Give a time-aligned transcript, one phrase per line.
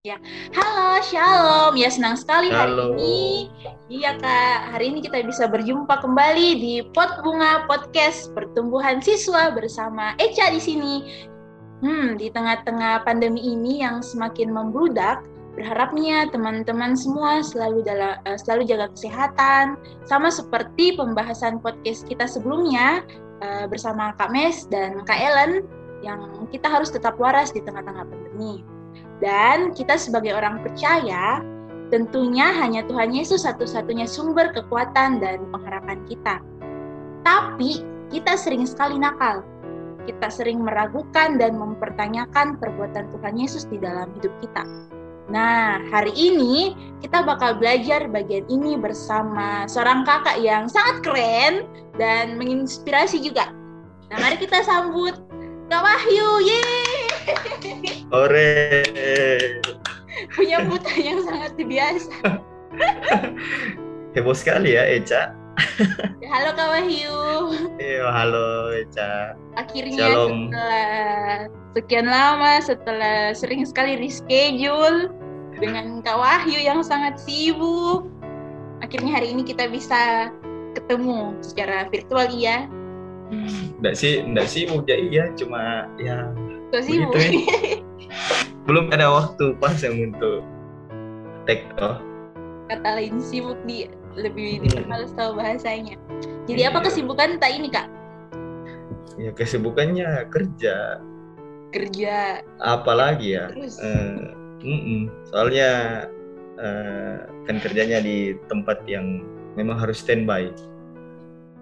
[0.00, 0.16] Ya,
[0.56, 1.76] halo, shalom.
[1.76, 2.96] Ya senang sekali hari Halo.
[2.96, 3.52] ini.
[3.92, 10.16] Iya kak, hari ini kita bisa berjumpa kembali di Pot Bunga Podcast Pertumbuhan Siswa bersama
[10.16, 11.04] Eca di sini.
[11.84, 15.20] Hmm, di tengah-tengah pandemi ini yang semakin membludak,
[15.52, 19.76] berharapnya teman-teman semua selalu dalam eh, selalu jaga kesehatan,
[20.08, 23.04] sama seperti pembahasan podcast kita sebelumnya
[23.44, 25.60] eh, bersama Kak Mes dan Kak Ellen,
[26.00, 28.79] yang kita harus tetap waras di tengah-tengah pandemi.
[29.20, 31.44] Dan kita sebagai orang percaya,
[31.92, 36.40] tentunya hanya Tuhan Yesus satu-satunya sumber kekuatan dan pengharapan kita.
[37.20, 39.44] Tapi kita sering sekali nakal.
[40.08, 44.64] Kita sering meragukan dan mempertanyakan perbuatan Tuhan Yesus di dalam hidup kita.
[45.30, 51.54] Nah, hari ini kita bakal belajar bagian ini bersama seorang kakak yang sangat keren
[51.94, 53.54] dan menginspirasi juga.
[54.10, 55.14] Nah, mari kita sambut
[55.70, 56.42] Kak Wahyu.
[56.42, 56.99] Yeay!
[58.10, 58.82] Ore.
[60.36, 62.16] penyambutan yang sangat biasa.
[64.14, 65.34] Heboh sekali ya Eca.
[66.30, 67.18] Halo Kak Wahyu.
[67.78, 69.34] Iya, halo Eca.
[69.58, 70.50] Akhirnya Shalom.
[70.50, 70.90] setelah
[71.76, 75.10] sekian lama, setelah sering sekali reschedule
[75.58, 78.06] dengan Kak Wahyu yang sangat sibuk,
[78.80, 80.32] akhirnya hari ini kita bisa
[80.74, 82.66] ketemu secara virtual ya.
[83.30, 86.34] Enggak sih, enggak sih mau iya, cuma ya
[86.78, 87.10] Sibuk.
[87.10, 87.82] Begitu
[88.70, 90.46] belum ada waktu pas yang untuk
[91.42, 91.98] tag toh.
[92.70, 95.98] Kata lain sibuk di lebih diperhalus tahu bahasanya.
[96.46, 96.86] Jadi apa Iya.
[96.86, 97.86] kesibukan tak ini Kak?
[99.18, 101.02] Ya kesibukannya kerja,
[101.74, 103.50] Kerja apalagi ya.
[103.50, 103.78] terus.
[103.82, 104.30] Eh,
[104.62, 105.10] mm-mm.
[105.30, 105.70] Soalnya
[106.58, 109.26] eh, kan kerjanya di tempat yang
[109.58, 110.50] memang harus standby.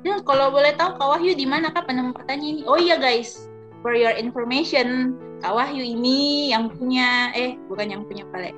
[0.05, 2.63] Nah, kalau boleh tahu Kak Wahyu di mana Kak penempatannya ini?
[2.69, 3.48] Oh iya guys,
[3.83, 8.51] for your information, Kak Wahyu ini yang punya eh bukan yang punya pale.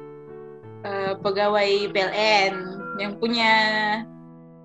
[0.80, 2.54] eh, pegawai PLN
[2.96, 3.52] yang punya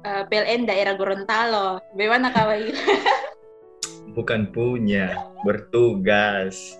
[0.07, 1.83] eh, PLN daerah Gorontalo.
[1.91, 2.71] Bagaimana Kak Wahyu?
[4.15, 6.79] Bukan punya, bertugas.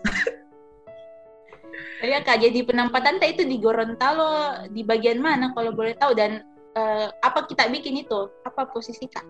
[2.00, 6.40] Iya Kak, jadi penempatan itu di Gorontalo di bagian mana kalau boleh tahu dan
[6.80, 8.32] eh, apa kita bikin itu?
[8.48, 9.26] Apa posisi Kak?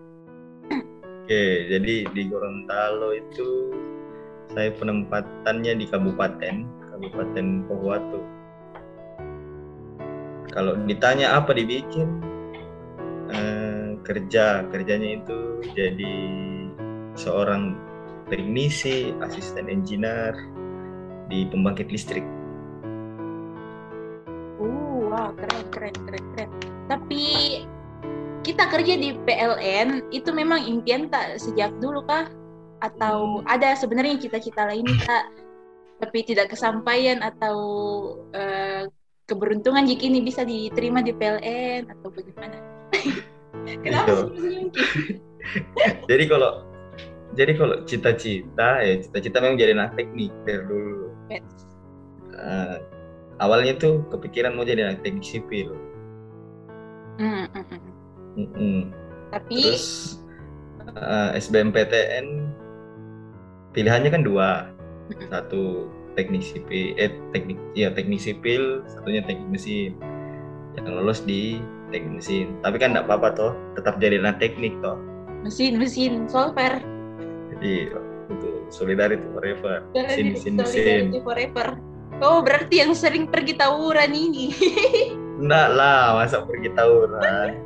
[1.26, 3.74] Oke, jadi di Gorontalo itu
[4.54, 6.56] saya penempatannya di kabupaten,
[6.94, 8.20] Kabupaten Pohuwatu.
[10.54, 12.24] Kalau ditanya apa dibikin,
[13.34, 15.38] eh, kerja, kerjanya itu
[15.76, 16.16] jadi
[17.18, 17.76] seorang
[18.30, 20.34] teknisi, asisten engineer
[21.28, 22.24] di pembangkit listrik.
[24.62, 26.50] Uh, wah keren keren keren keren.
[26.86, 27.24] Tapi
[28.46, 32.30] kita kerja di PLN itu memang impian tak sejak dulu kah?
[32.84, 35.32] Atau ada sebenarnya cita-cita lain tak?
[36.02, 37.58] Tapi tidak kesampaian atau
[38.36, 38.92] eh,
[39.26, 42.58] keberuntungan jika ini bisa diterima di PLN atau bagaimana?
[43.84, 44.70] Kenapa senyum
[46.10, 46.66] Jadi kalau
[47.36, 51.12] jadi kalau cita-cita ya cita-cita memang jadi anak teknik dari dulu.
[51.30, 52.78] Eh,
[53.44, 55.76] awalnya tuh kepikiran mau jadi anak teknik sipil.
[57.20, 57.82] Hmm, hmm, hmm.
[58.36, 58.80] Mm-mm.
[59.32, 60.20] Tapi Terus
[60.96, 62.28] eh, SBMPTN
[63.76, 64.72] pilihannya kan dua,
[65.28, 69.92] satu teknik sipil, eh teknik ya teknik sipil, satunya teknik mesin.
[70.80, 71.60] Yang lolos di
[71.92, 72.56] teknik mesin.
[72.64, 74.96] Tapi kan enggak apa-apa toh, tetap jadi anak teknik toh.
[75.46, 76.82] mesin mesin solver
[77.54, 77.94] Jadi
[78.34, 79.86] itu solidarity forever.
[79.94, 81.04] Mesin mesin mesin.
[81.22, 81.78] Forever.
[82.24, 84.56] Oh berarti yang sering pergi tawuran ini.
[85.44, 87.62] Enggak lah, masa pergi tawuran.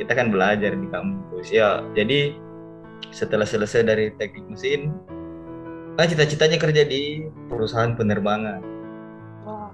[0.00, 1.52] Kita kan belajar di kampus.
[1.52, 2.34] Ya, jadi
[3.10, 4.94] setelah selesai dari teknik mesin,
[5.98, 8.60] kan cita-citanya kerja di perusahaan penerbangan.
[9.42, 9.70] Wow.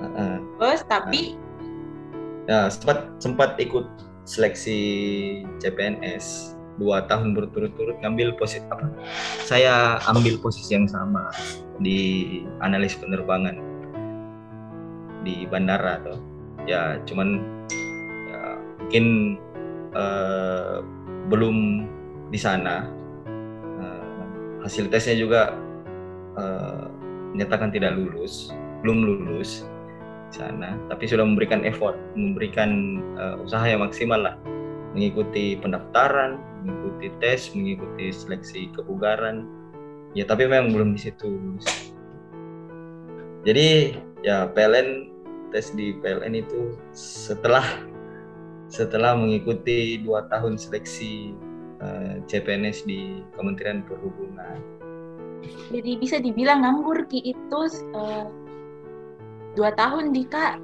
[0.00, 0.36] Heeh.
[0.56, 1.36] Bos tapi
[2.46, 3.90] Ya, sempat sempat ikut
[4.22, 4.78] seleksi
[5.58, 8.86] CPNS dua tahun berturut-turut ngambil posisi apa?
[9.42, 11.26] Saya ambil posisi yang sama
[11.82, 11.98] di
[12.62, 13.58] analis penerbangan
[15.26, 16.22] di bandara tuh.
[16.70, 17.42] Ya, cuman
[18.30, 18.42] ya,
[18.78, 19.34] mungkin
[19.98, 20.78] eh,
[21.28, 21.86] belum
[22.30, 22.86] di sana.
[23.78, 24.22] Eh,
[24.66, 25.54] hasil tesnya juga
[26.38, 26.84] eh,
[27.34, 28.50] menyatakan tidak lulus,
[28.82, 29.66] belum lulus
[30.32, 34.36] di sana, tapi sudah memberikan effort, memberikan eh, usaha yang maksimal lah,
[34.94, 39.46] mengikuti pendaftaran, mengikuti tes, mengikuti seleksi kebugaran.
[40.16, 41.28] Ya, tapi memang belum di situ.
[43.44, 45.12] Jadi ya PLN
[45.54, 47.62] tes di PLN itu setelah
[48.66, 51.34] setelah mengikuti dua tahun seleksi
[51.82, 54.58] eh, CPNS di Kementerian Perhubungan.
[55.70, 57.22] Jadi bisa dibilang nganggur ki.
[57.34, 58.26] Itu uh,
[59.54, 60.58] dua tahun di kak.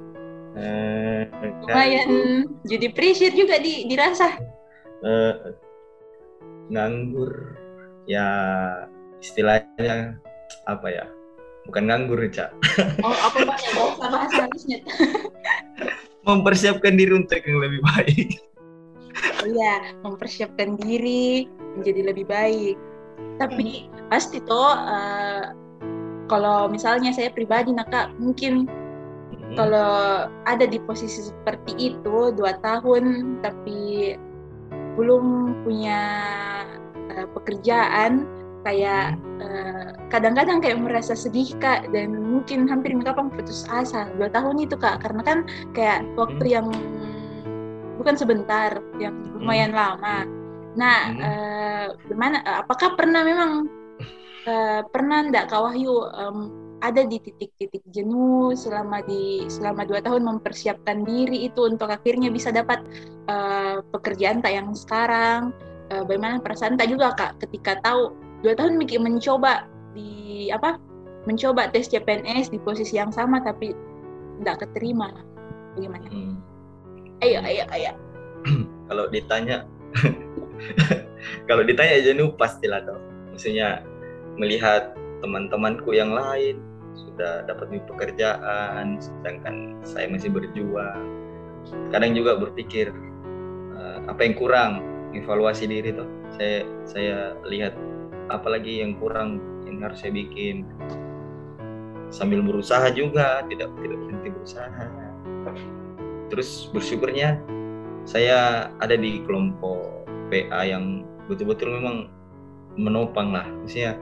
[0.53, 1.25] Uh,
[1.65, 2.05] lumayan.
[2.05, 2.19] Kan.
[2.67, 4.35] jadi pressure juga di dirasa.
[5.03, 5.55] Uh,
[6.71, 7.55] nganggur
[8.07, 8.27] ya
[9.23, 10.19] istilahnya
[10.67, 11.05] apa ya
[11.67, 12.51] bukan nganggur cak.
[13.03, 13.57] Oh apa pak?
[13.63, 14.77] Ya bahasa bahasa harusnya
[16.23, 18.27] mempersiapkan diri untuk yang lebih baik.
[19.43, 19.75] Iya.
[20.01, 22.75] Mempersiapkan diri menjadi lebih baik.
[23.39, 24.09] Tapi hmm.
[24.11, 25.53] pasti toh uh,
[26.31, 29.53] kalau misalnya saya pribadi nak mungkin hmm.
[29.59, 34.15] kalau ada di posisi seperti itu dua tahun tapi
[34.95, 35.99] belum punya
[37.17, 38.25] uh, pekerjaan
[38.63, 44.63] kayak uh, kadang-kadang kayak merasa sedih kak dan mungkin hampir kapan putus asa dua tahun
[44.63, 45.37] itu kak karena kan
[45.75, 46.53] kayak waktu hmm.
[46.55, 46.67] yang
[47.99, 49.79] bukan sebentar yang lumayan hmm.
[49.79, 50.17] lama
[50.73, 51.19] nah hmm.
[51.21, 53.51] uh, gimana apakah pernah memang
[54.49, 56.37] uh, pernah ndak kak Wahyu um,
[56.83, 62.51] ada di titik-titik jenuh selama di selama dua tahun mempersiapkan diri itu untuk akhirnya bisa
[62.51, 62.83] dapat
[63.31, 65.55] uh, pekerjaan tak yang sekarang
[65.95, 68.11] uh, bagaimana perasaan tak juga kak ketika tahu
[68.43, 70.75] dua tahun mencoba di apa
[71.23, 73.71] mencoba tes CPNS di posisi yang sama tapi
[74.43, 75.09] tidak keterima.
[75.73, 76.07] Bagaimana?
[76.11, 76.35] Hmm.
[77.23, 77.91] ayo ayo ayo.
[78.91, 79.63] Kalau ditanya
[81.49, 82.99] kalau ditanya jenuh pastilah dong.
[83.31, 83.81] Maksudnya
[84.35, 84.91] melihat
[85.23, 86.59] teman-temanku yang lain
[86.93, 91.01] sudah dapat pekerjaan sedangkan saya masih berjuang.
[91.95, 92.91] Kadang juga berpikir
[93.79, 94.83] uh, apa yang kurang?
[95.13, 97.77] Evaluasi diri tuh saya saya lihat
[98.29, 100.67] apalagi yang kurang yang harus saya bikin.
[102.13, 104.85] Sambil berusaha juga tidak tidak berhenti berusaha.
[106.29, 107.41] Terus bersyukurnya
[108.03, 111.97] saya ada di kelompok PA yang betul-betul memang
[112.77, 113.47] menopang lah.
[113.63, 113.97] Maksudnya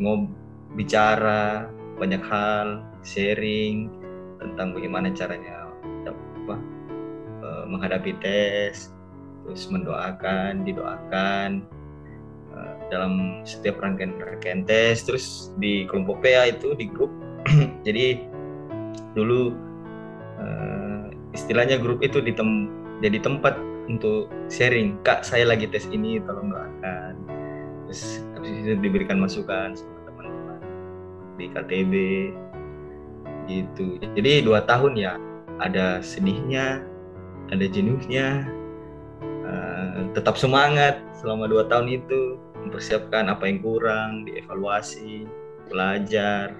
[0.00, 0.28] ngob
[0.72, 1.68] bicara
[2.00, 3.92] banyak hal sharing
[4.40, 5.68] tentang bagaimana caranya
[6.08, 6.56] apa,
[7.44, 8.90] eh, menghadapi tes
[9.42, 11.66] terus mendoakan didoakan
[12.92, 17.08] dalam setiap rangkaian-rangkaian tes terus di kelompok PA itu di grup.
[17.86, 18.20] Jadi
[19.16, 19.56] dulu
[20.36, 22.68] uh, istilahnya grup itu ditem
[23.02, 23.58] jadi tempat
[23.90, 27.18] untuk sharing kak saya lagi tes ini tolong doakan.
[27.88, 30.60] Terus habis itu diberikan masukan sama teman-teman
[31.40, 31.92] di KTB
[33.50, 33.98] gitu.
[34.14, 35.18] Jadi dua tahun ya
[35.58, 36.86] ada sedihnya
[37.50, 38.46] ada jenuhnya
[39.82, 45.26] uh, tetap semangat selama dua tahun itu mempersiapkan apa yang kurang, dievaluasi,
[45.66, 46.54] belajar.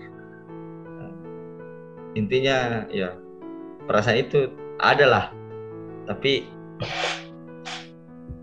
[2.12, 3.16] Intinya ya
[3.86, 4.52] perasaan itu
[4.82, 5.30] adalah,
[6.10, 6.44] tapi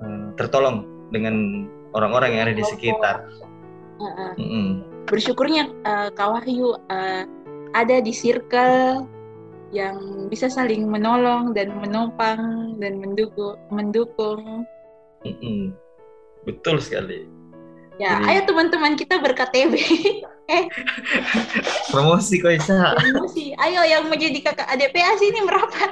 [0.02, 3.28] uh, tertolong dengan orang-orang yang ada di sekitar.
[4.00, 4.32] Uh, uh.
[4.40, 4.68] Mm -hmm.
[5.10, 7.24] Bersyukurnya uh, Kak Wahyu uh,
[7.76, 9.06] ada di circle
[9.70, 14.66] yang bisa saling menolong dan menopang dan mendukung mendukung.
[15.26, 15.62] Mm -hmm.
[16.48, 17.28] Betul sekali.
[18.00, 18.32] Ya, Jadi...
[18.32, 19.76] ayo teman-teman kita berKTB.
[20.56, 20.66] eh.
[21.92, 22.96] Promosi kok Isa.
[22.96, 23.52] Promosi.
[23.60, 25.92] Ayo yang mau jadi kakak adik PA sini merapat.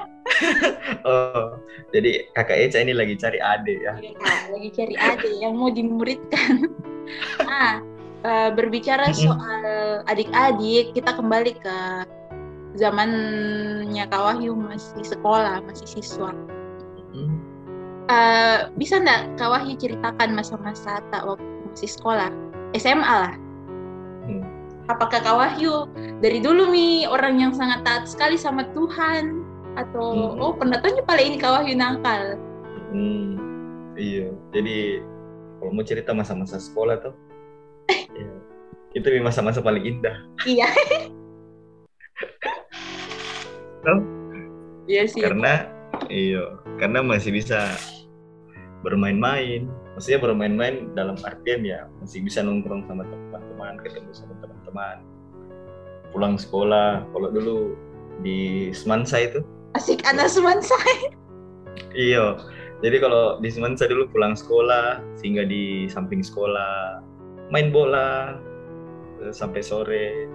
[1.07, 1.59] oh,
[1.91, 3.93] jadi kakak Eca ini lagi cari adik ya.
[3.99, 6.67] ya lagi cari adik yang mau dimuridkan.
[7.47, 7.83] nah,
[8.23, 11.77] uh, berbicara soal adik-adik, kita kembali ke
[12.77, 16.31] zamannya Kak Wahyu masih sekolah, masih siswa.
[18.07, 22.33] Uh, bisa nggak Kak Wahyu ceritakan masa-masa tak waktu masih sekolah
[22.73, 23.35] SMA lah
[24.25, 24.43] hmm.
[24.89, 25.85] apakah Kak Wahyu
[26.23, 29.45] dari dulu nih orang yang sangat taat sekali sama Tuhan
[29.77, 30.41] atau hmm.
[30.41, 32.39] oh pendatangnya paling ini Kak Wahyu nakal
[32.95, 33.37] hmm.
[33.93, 35.05] iya jadi
[35.61, 37.13] kalau mau cerita masa-masa sekolah tuh
[37.93, 38.29] ya,
[38.97, 40.17] itu masa-masa paling indah
[40.49, 40.65] iya?
[44.87, 45.67] iya sih karena
[46.11, 47.75] iya karena masih bisa
[48.85, 49.67] bermain-main.
[49.97, 55.01] Maksudnya bermain-main dalam artian ya masih bisa nongkrong sama teman-teman ketemu sama teman-teman.
[56.13, 57.73] Pulang sekolah kalau dulu
[58.21, 59.41] di Semansa itu.
[59.73, 60.77] Asik anak Semansa
[61.97, 62.37] iya
[62.81, 67.01] jadi kalau di Semansa dulu pulang sekolah sehingga di samping sekolah
[67.49, 68.37] main bola
[69.25, 70.29] eh, sampai sore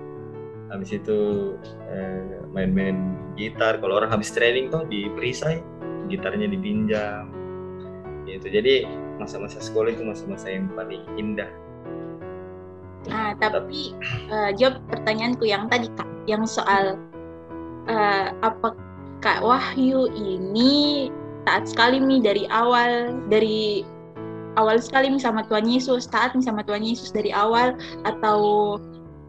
[0.73, 1.53] habis itu
[1.93, 3.79] eh, main-main gitar.
[3.79, 5.61] Kalau orang habis training tuh di perisai
[6.09, 7.29] gitarnya dipinjam.
[8.25, 8.49] Gitu.
[8.49, 8.89] Jadi
[9.21, 11.49] masa-masa sekolah itu masa-masa yang paling indah.
[13.07, 13.93] Nah tapi
[14.31, 16.09] uh, jawab pertanyaanku yang tadi kak.
[16.31, 16.97] Yang soal
[17.91, 18.79] uh, apa
[19.19, 21.11] kak Wahyu ini
[21.43, 23.83] taat sekali nih dari awal dari
[24.55, 27.75] awal sekali nih sama Tuhan Yesus, taat nih sama Tuhan Yesus dari awal
[28.07, 28.77] atau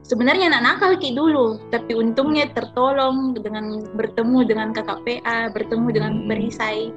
[0.03, 6.27] sebenarnya anak nakal kayak dulu, tapi untungnya tertolong dengan bertemu dengan KKPA, bertemu dengan Hmm.
[6.27, 6.91] perisai.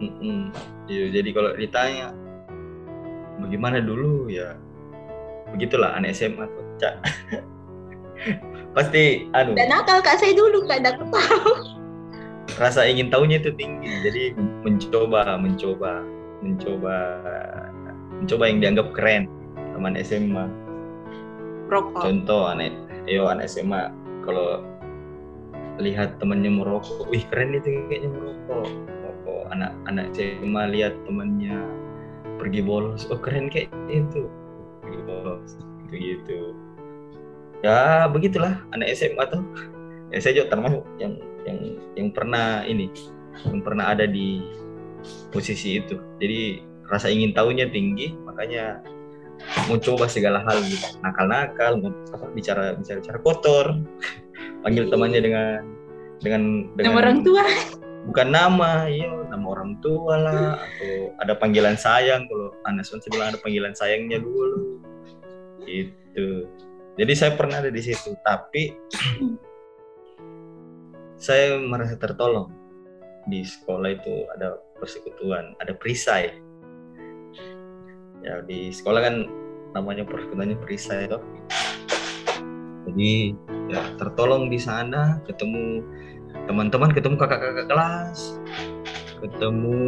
[0.00, 0.50] Mm-mm.
[0.88, 2.08] Iya, jadi kalau ditanya
[3.38, 4.56] bagaimana dulu ya
[5.52, 6.94] begitulah anak SMA tuh, Cak.
[8.76, 11.52] Pasti anu Dan nakal kak saya dulu kak ada tahu.
[12.58, 13.90] rasa ingin tahunya itu tinggi.
[14.04, 14.22] Jadi
[14.66, 16.02] mencoba, mencoba,
[16.44, 16.96] mencoba
[18.20, 19.26] mencoba yang dianggap keren
[19.76, 20.46] teman SMA.
[21.70, 22.02] Rokok.
[22.02, 22.74] Contoh anak
[23.06, 23.94] yo anak SMA
[24.26, 24.66] kalau
[25.78, 28.66] lihat temannya merokok, wih keren itu kayaknya merokok.
[28.68, 29.42] Merokok.
[29.54, 31.56] Anak anak SMA lihat temannya
[32.36, 34.26] pergi bolos, oh keren kayak itu.
[34.82, 36.40] Pergi bolos, gitu gitu.
[37.62, 39.46] Ya begitulah anak SMA tuh.
[40.10, 41.58] Ya saya juga termasuk yang yang
[41.94, 42.90] yang pernah ini,
[43.46, 44.42] yang pernah ada di
[45.30, 45.96] posisi itu.
[46.18, 48.82] Jadi rasa ingin tahunya tinggi, makanya
[49.66, 50.86] mau coba segala hal gitu.
[51.02, 51.80] Nakal-nakal
[52.34, 53.66] bicara bicara bicara kotor.
[54.64, 55.62] Panggil temannya dengan
[56.20, 56.42] dengan
[56.76, 57.44] dengan Nama orang tua.
[58.00, 62.24] bukan nama iya nama orang tua lah atau ada panggilan sayang.
[62.28, 64.80] Kalau anak saya bilang ada panggilan sayangnya dulu.
[65.64, 66.48] Gitu.
[66.96, 68.72] Jadi saya pernah ada di situ tapi
[71.26, 72.52] saya merasa tertolong.
[73.28, 76.32] Di sekolah itu ada persekutuan ada perisai
[78.20, 79.14] ya di sekolah kan
[79.72, 81.18] namanya persekutuannya perisai itu
[82.90, 83.12] jadi
[83.70, 85.84] ya tertolong di sana ketemu
[86.50, 88.40] teman-teman ketemu kakak-kakak kelas
[89.22, 89.78] ketemu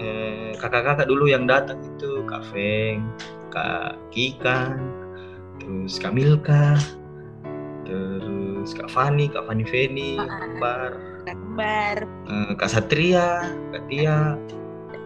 [0.00, 3.04] eh, kakak-kakak dulu yang datang itu kak Feng
[3.52, 4.80] kak Kikan
[5.60, 6.80] terus kak Milka
[7.84, 11.96] terus kak Fani kak Fani Feni kembar Kak kembar.
[12.26, 14.38] eh, kak Satria kak Tia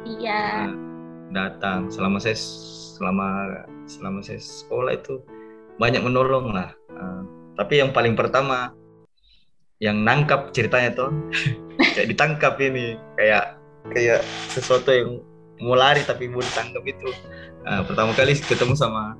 [0.06, 0.70] Iya.
[0.70, 0.85] Nah,
[1.30, 2.36] datang selama saya
[2.96, 3.26] selama
[3.84, 5.20] selama saya sekolah itu
[5.76, 7.22] banyak menolong lah Eh,
[7.60, 8.72] tapi yang paling pertama
[9.84, 11.12] yang nangkap ceritanya tuh
[11.94, 13.60] kayak ditangkap ini kayak
[13.92, 15.20] kayak sesuatu yang
[15.60, 17.12] mau lari tapi mau ditangkap itu
[17.66, 19.18] Nah, pertama kali ketemu sama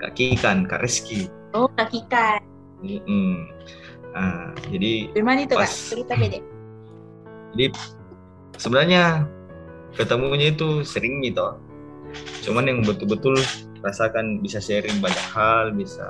[0.00, 2.40] kak Kikan kak Rizky Oh kak Kika.
[2.80, 3.46] Mm-mm.
[4.16, 5.68] Nah, jadi Di mana itu kak?
[5.68, 5.74] Pas.
[5.92, 6.40] Cerita beda.
[7.52, 7.68] jadi
[8.56, 9.28] sebenarnya
[9.96, 11.56] ketemunya itu sering gitu.
[12.44, 13.38] Cuman yang betul-betul
[13.80, 16.06] rasakan bisa sharing banyak hal bisa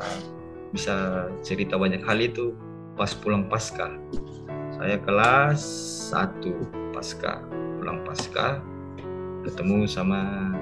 [0.72, 2.52] bisa cerita banyak hal itu
[2.96, 3.96] pas pulang pasca
[4.76, 5.60] saya kelas
[6.12, 7.40] 1 pasca
[7.80, 8.60] pulang pasca
[9.44, 10.52] ketemu sama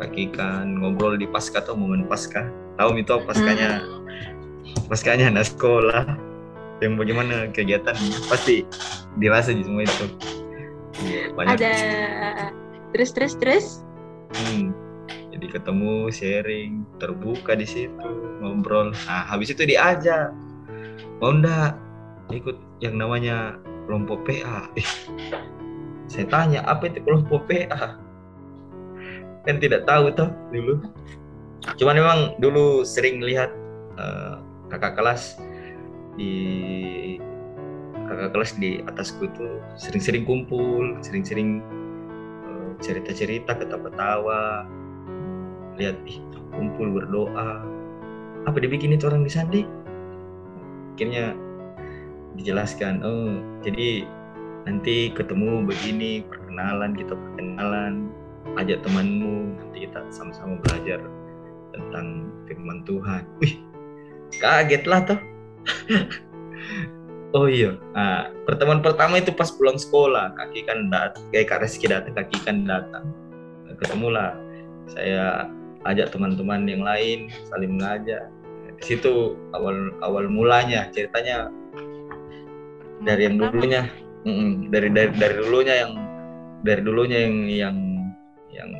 [0.00, 2.48] kaki kan ngobrol di pasca atau momen pasca
[2.80, 3.84] tahu itu paskanya
[4.88, 6.04] paskanya anak sekolah.
[6.76, 7.96] Yang bagaimana kegiatan
[8.28, 8.68] pasti
[9.16, 10.12] dirasa di semua itu
[11.04, 11.74] Iya, banyak Ada
[12.96, 13.66] terus terus terus.
[14.32, 14.72] Hmm.
[15.36, 18.10] Jadi ketemu, sharing, terbuka di situ,
[18.40, 18.96] ngobrol.
[19.04, 20.32] Nah, habis itu diajak.
[21.20, 21.76] Mau enggak
[22.32, 24.72] ikut yang namanya kelompok PA?
[24.80, 24.88] Eh,
[26.08, 28.00] saya tanya, apa itu kelompok PA?
[29.44, 30.80] Kan tidak tahu toh dulu.
[31.76, 33.52] Cuman memang dulu sering lihat
[34.00, 34.40] eh,
[34.72, 35.36] kakak kelas
[36.16, 36.32] di
[38.06, 39.46] kakak kelas di atasku itu
[39.76, 41.60] sering-sering kumpul, sering-sering
[42.46, 44.66] eh, cerita-cerita, ketawa-tawa,
[45.76, 46.18] lihat ih
[46.56, 47.62] kumpul berdoa.
[48.46, 49.62] Apa dibikin itu orang di sandi?
[50.96, 51.36] Akhirnya
[52.38, 54.06] dijelaskan, oh jadi
[54.64, 58.08] nanti ketemu begini, perkenalan, kita perkenalan,
[58.56, 61.02] ajak temanmu, nanti kita sama-sama belajar
[61.76, 63.22] tentang firman Tuhan.
[63.42, 63.60] Wih,
[64.40, 65.20] kaget lah toh.
[67.34, 71.90] Oh iya, nah, pertemuan pertama itu pas pulang sekolah, kaki kan datang, kayak Kak Reski
[71.90, 73.04] datang, kaki kan datang,
[73.82, 74.38] ketemulah.
[74.86, 75.50] Saya
[75.82, 78.30] ajak teman-teman yang lain saling mengajak.
[78.78, 81.50] Di situ awal awal mulanya ceritanya
[83.02, 83.90] dari yang dulunya,
[84.22, 85.92] mm, dari dari dari dulunya yang
[86.62, 87.76] dari dulunya yang yang
[88.54, 88.70] yang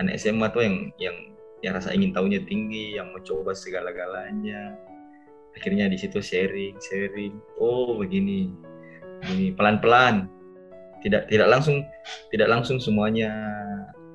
[0.00, 1.16] anak SMA tuh yang yang
[1.60, 4.89] yang rasa ingin tahunya tinggi, yang mencoba segala-galanya
[5.56, 7.38] akhirnya di situ sharing sharing.
[7.58, 8.50] Oh begini.
[9.20, 10.16] Begini pelan pelan
[11.04, 11.84] tidak tidak langsung
[12.32, 13.32] tidak langsung semuanya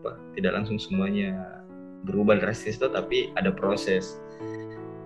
[0.01, 1.61] apa tidak langsung semuanya
[2.05, 4.21] berubah drastis tuh tapi ada proses.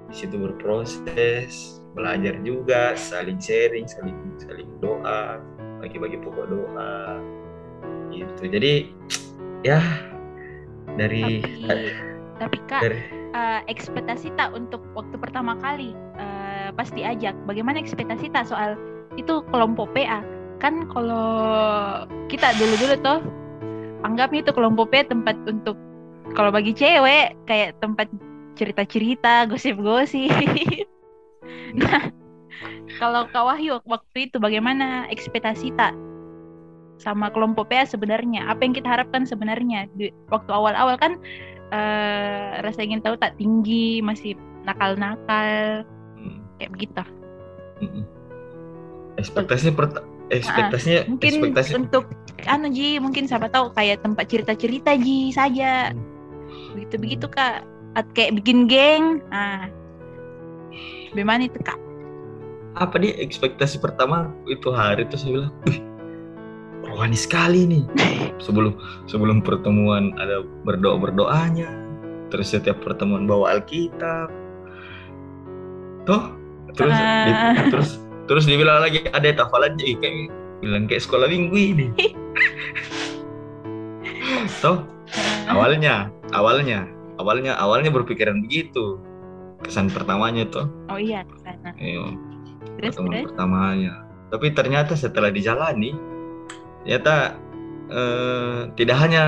[0.09, 5.41] Di situ berproses belajar juga saling sharing saling saling doa
[5.79, 7.19] bagi bagi pokok doa
[8.13, 8.43] gitu.
[8.49, 8.73] Jadi
[9.63, 9.79] ya
[10.95, 11.87] dari Tapi,
[12.39, 17.35] tapi kak, dari eh, ekspektasi tak untuk waktu pertama kali eh, pas diajak?
[17.45, 18.75] Bagaimana ekspektasi tak soal
[19.17, 20.21] itu kelompok PA?
[20.59, 21.27] Kan kalau
[22.27, 23.19] kita dulu-dulu tuh
[24.03, 25.75] anggapnya itu kelompok P tempat untuk
[26.37, 28.07] kalau bagi cewek kayak tempat
[28.59, 30.29] cerita-cerita, gosip-gosip.
[31.79, 32.11] nah,
[32.99, 35.95] kalau Kak Wahyu waktu itu bagaimana ekspektasi tak
[36.99, 38.51] sama kelompok PA sebenarnya?
[38.51, 41.15] Apa yang kita harapkan sebenarnya di waktu awal-awal kan
[41.71, 44.35] uh, rasa ingin tahu tak tinggi, masih
[44.65, 45.83] nakal-nakal
[46.17, 46.39] hmm.
[46.59, 47.01] kayak begitu.
[47.79, 48.03] Hmm.
[49.17, 49.85] Ekspektasinya per
[50.29, 51.71] ekspektasinya uh, mungkin ekspektasi...
[51.75, 52.05] untuk
[52.45, 55.91] anu Ji, mungkin siapa tahu kayak tempat cerita-cerita Ji saja.
[55.91, 56.77] Hmm.
[56.77, 57.65] Begitu-begitu Kak.
[57.97, 59.25] At kayak bikin geng.
[59.33, 59.65] Ah.
[61.09, 61.89] Bagaimana itu Kak?
[62.77, 65.88] apa nih ekspektasi pertama itu hari itu saya bilang, wih
[66.89, 67.85] rohani sekali nih.
[68.45, 68.73] sebelum
[69.05, 71.69] sebelum pertemuan ada berdoa berdoanya,
[72.33, 74.33] terus setiap pertemuan bawa Alkitab,
[76.09, 76.33] toh
[76.73, 77.25] terus uh.
[77.25, 77.31] di,
[77.73, 77.89] terus
[78.29, 80.29] terus dibilang lagi ada tafalannya kayak
[80.61, 81.87] bilang kayak sekolah minggu ini.
[84.63, 84.83] toh
[85.47, 86.83] awalnya awalnya
[87.21, 88.99] awalnya awalnya berpikiran begitu.
[89.59, 91.75] Kesan pertamanya tuh oh iya ke sana.
[91.75, 92.15] Iya.
[92.79, 94.07] Pertemuan pertamanya.
[94.31, 95.91] Tapi ternyata setelah dijalani
[96.83, 97.35] ternyata
[97.91, 99.23] eh, tidak hanya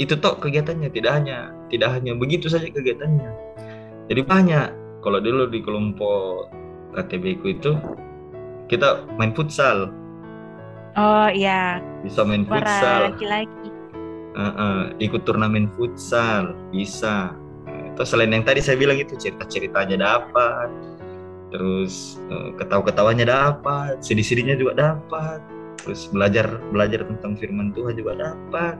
[0.00, 3.30] itu toh kegiatannya tidak hanya tidak hanya begitu saja kegiatannya.
[4.10, 4.68] Jadi banyak.
[5.00, 6.52] Kalau dulu di kelompok
[6.92, 7.72] KTB ku itu
[8.66, 9.88] kita main futsal.
[10.98, 11.78] Oh iya.
[12.02, 13.00] Bisa main Para futsal.
[13.12, 13.68] laki-laki.
[14.34, 17.32] Uh, uh, ikut turnamen futsal bisa.
[17.94, 20.68] Itu selain yang tadi saya bilang itu cerita ceritanya dapat.
[21.50, 25.38] Terus uh, ketawa-ketawanya dapat sedih-sedihnya juga dapat
[25.84, 28.76] terus belajar belajar tentang firman Tuhan juga dapat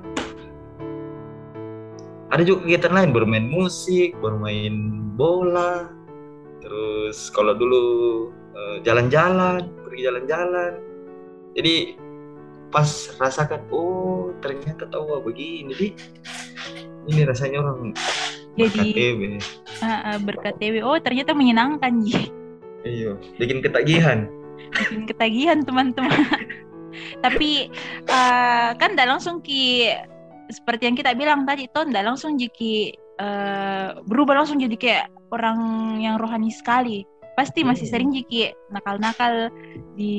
[2.31, 5.91] ada juga kegiatan lain bermain musik bermain bola.
[6.63, 7.85] Terus kalau dulu
[8.55, 10.73] eh, jalan-jalan pergi jalan-jalan.
[11.59, 11.99] Jadi
[12.71, 12.87] pas
[13.19, 15.75] rasakan oh ternyata tahu begini.
[15.75, 15.89] Jadi
[17.11, 17.91] ini rasanya orang
[18.55, 19.17] jadi
[19.83, 22.31] uh, berKTW oh ternyata menyenangkan ji.
[22.87, 24.31] Iya, bikin ketagihan.
[24.71, 26.15] Bikin ketagihan teman-teman.
[27.23, 27.71] Tapi
[28.09, 29.91] uh, kan tidak langsung ki
[30.51, 32.91] seperti yang kita bilang tadi tuh tidak langsung jiki
[33.23, 35.59] uh, berubah langsung jadi kayak orang
[36.03, 37.07] yang rohani sekali.
[37.39, 37.95] Pasti masih hmm.
[37.95, 39.49] sering jiki nakal-nakal
[39.95, 40.17] di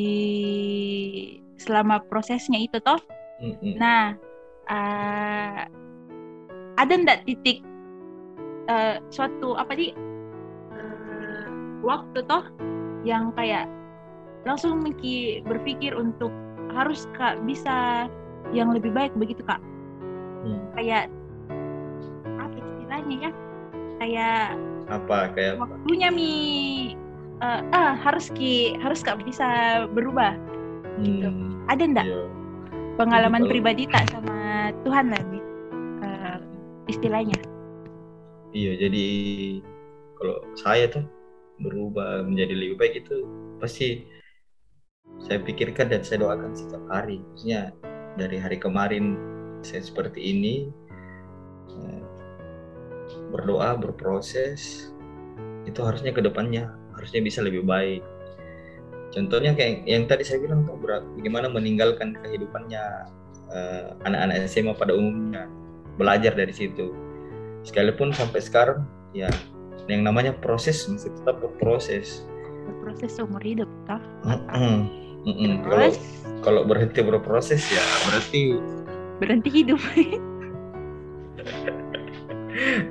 [1.60, 2.98] selama prosesnya itu toh.
[3.44, 3.76] Hmm.
[3.78, 4.04] Nah,
[4.72, 5.62] uh,
[6.80, 7.62] ada ndak titik
[8.72, 9.92] uh, suatu apa sih
[11.82, 12.46] waktu toh
[13.02, 13.66] yang kayak
[14.46, 16.30] langsung Miki berpikir untuk
[16.76, 18.08] harus kak bisa
[18.52, 19.60] yang lebih baik begitu kak.
[20.42, 20.58] Hmm.
[20.74, 21.06] kayak
[22.26, 23.32] apa istilahnya ya?
[24.02, 24.46] Kayak
[24.90, 25.18] apa?
[25.38, 26.34] Kayak waktunya mi.
[27.42, 30.38] Uh, ah harus ki harus kak bisa berubah.
[31.02, 31.26] Gitu.
[31.26, 32.06] Hmm, ada ndak?
[32.06, 32.22] iya.
[33.00, 33.52] pengalaman kalau...
[33.58, 35.40] pribadi tak sama Tuhan lagi?
[36.06, 36.38] Uh,
[36.86, 37.38] istilahnya.
[38.52, 39.08] Iya jadi
[40.20, 41.06] kalau saya tuh
[41.62, 43.26] berubah menjadi lebih baik itu
[43.58, 44.06] pasti
[45.26, 47.22] saya pikirkan dan saya doakan setiap hari.
[47.34, 47.72] Maksudnya
[48.18, 49.16] dari hari kemarin
[49.62, 50.68] saya seperti ini
[51.72, 52.02] eh,
[53.32, 54.92] berdoa berproses
[55.70, 58.02] itu harusnya ke depannya harusnya bisa lebih baik.
[59.12, 60.80] Contohnya kayak yang tadi saya bilang tuh
[61.20, 62.84] bagaimana meninggalkan kehidupannya
[63.54, 65.46] eh, anak-anak SMA pada umumnya
[65.96, 66.92] belajar dari situ.
[67.62, 68.82] Sekalipun sampai sekarang
[69.14, 69.30] ya
[69.90, 72.24] yang namanya proses masih tetap berproses
[72.70, 73.68] berproses seumur hidup
[75.26, 75.34] toh
[75.66, 75.90] kalau
[76.42, 78.42] kalau berhenti berproses ya berarti
[79.22, 79.82] berhenti hidup.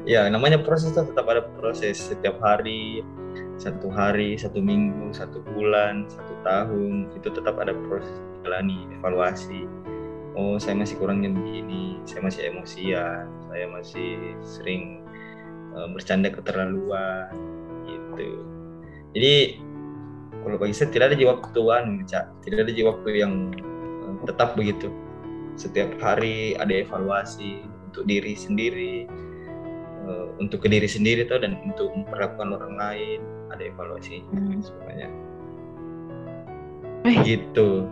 [0.08, 3.04] Ya namanya proses itu tetap ada proses setiap hari
[3.60, 9.68] satu hari satu minggu satu bulan satu tahun itu tetap ada proses jalani evaluasi.
[10.32, 15.04] Oh saya masih kurangnya begini saya masih emosian saya masih sering
[15.76, 17.30] uh, bercanda keterlaluan
[17.84, 18.42] gitu.
[19.12, 19.60] Jadi
[20.40, 22.04] kalau bagi saya tidak ada jiwa waktuan
[22.44, 23.52] tidak ada jiwa waktu yang
[24.04, 24.88] uh, tetap begitu.
[25.60, 29.04] Setiap hari ada evaluasi untuk diri sendiri
[30.08, 33.20] uh, untuk ke diri sendiri tuh dan untuk memperlakukan orang lain.
[33.50, 34.62] Ada evaluasi hmm.
[34.62, 35.08] sebenarnya.
[37.26, 37.88] Gitu.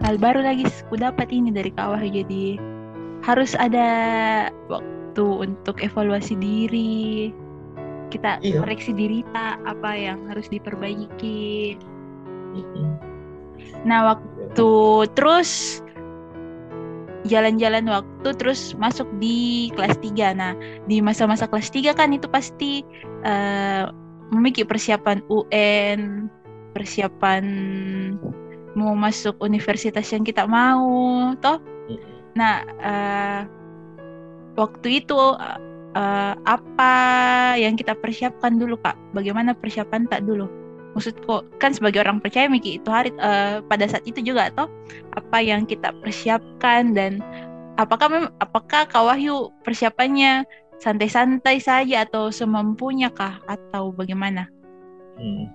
[0.00, 2.56] Hal baru lagi aku dapat ini dari kawah jadi
[3.20, 3.88] harus ada
[4.72, 7.32] waktu untuk evaluasi diri
[8.10, 8.58] kita iya.
[8.58, 11.78] koreksi diri tak apa yang harus diperbaiki.
[13.86, 14.72] Nah waktu
[15.14, 15.80] terus
[17.28, 20.56] jalan-jalan waktu terus masuk di kelas 3 nah
[20.88, 22.80] di masa-masa kelas 3 kan itu pasti
[23.28, 23.92] uh,
[24.32, 26.32] memiliki persiapan UN
[26.72, 27.44] persiapan
[28.78, 30.86] mau masuk universitas yang kita mau
[31.42, 31.58] toh.
[32.38, 33.42] Nah, uh,
[34.54, 35.58] waktu itu uh,
[36.46, 36.94] apa
[37.58, 38.94] yang kita persiapkan dulu kak?
[39.14, 40.46] Bagaimana persiapan tak dulu?
[40.94, 44.66] Maksudku kan sebagai orang percaya Miki itu hari uh, pada saat itu juga atau
[45.14, 47.22] apa yang kita persiapkan dan
[47.78, 50.42] apakah mem apakah Kak Wahyu persiapannya
[50.82, 54.50] santai-santai saja atau semampunya kah atau bagaimana?
[55.14, 55.46] Hmm.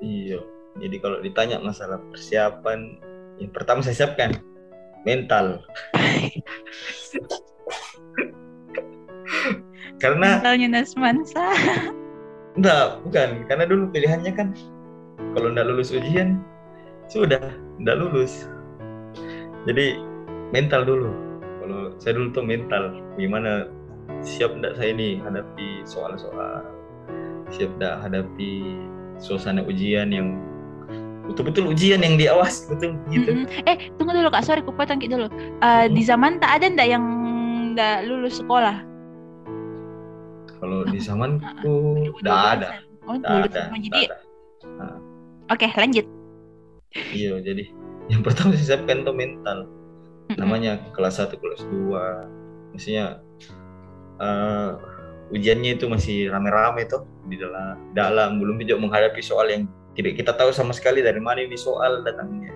[0.00, 0.40] Iya.
[0.80, 2.96] Jadi kalau ditanya masalah persiapan,
[3.42, 4.40] yang pertama saya siapkan
[5.04, 5.60] mental.
[10.00, 11.44] karena mentalnya Nasmansa
[12.56, 14.48] enggak bukan karena dulu pilihannya kan
[15.36, 16.40] kalau enggak lulus ujian
[17.06, 18.48] sudah enggak lulus
[19.68, 20.00] jadi
[20.50, 21.12] mental dulu
[21.60, 23.68] kalau saya dulu tuh mental gimana
[24.24, 26.64] siap enggak saya ini hadapi soal-soal
[27.52, 28.80] siap enggak hadapi
[29.20, 30.40] suasana ujian yang
[31.28, 33.30] betul-betul ujian yang diawas betul gitu.
[33.30, 33.68] Mm -hmm.
[33.70, 35.30] Eh tunggu dulu kak, sorry kupotong dulu.
[35.62, 37.04] Uh, di zaman tak ada ndak yang
[37.76, 38.89] ndak lulus sekolah?
[40.60, 41.74] Kalau di zamanku
[42.20, 42.68] tidak ada.
[43.08, 43.72] Oh, ada.
[43.72, 44.02] Jadi,
[44.76, 45.00] nah.
[45.48, 46.06] oke okay, lanjut.
[46.94, 47.64] Iya, jadi
[48.12, 49.66] yang pertama saya siapkan itu mental.
[50.36, 52.76] Namanya kelas 1, kelas 2.
[52.76, 53.18] Maksudnya
[54.22, 54.78] uh,
[55.34, 59.66] ujiannya itu masih rame-rame tuh di dalam dalam belum juga menghadapi soal yang
[59.98, 62.54] tidak kita tahu sama sekali dari mana ini soal datangnya.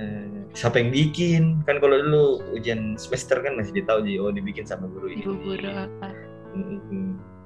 [0.00, 4.90] Eh, siapa yang bikin kan kalau dulu ujian semester kan masih ditahu oh dibikin sama
[4.90, 5.22] guru ini.
[5.22, 6.10] Guru apa?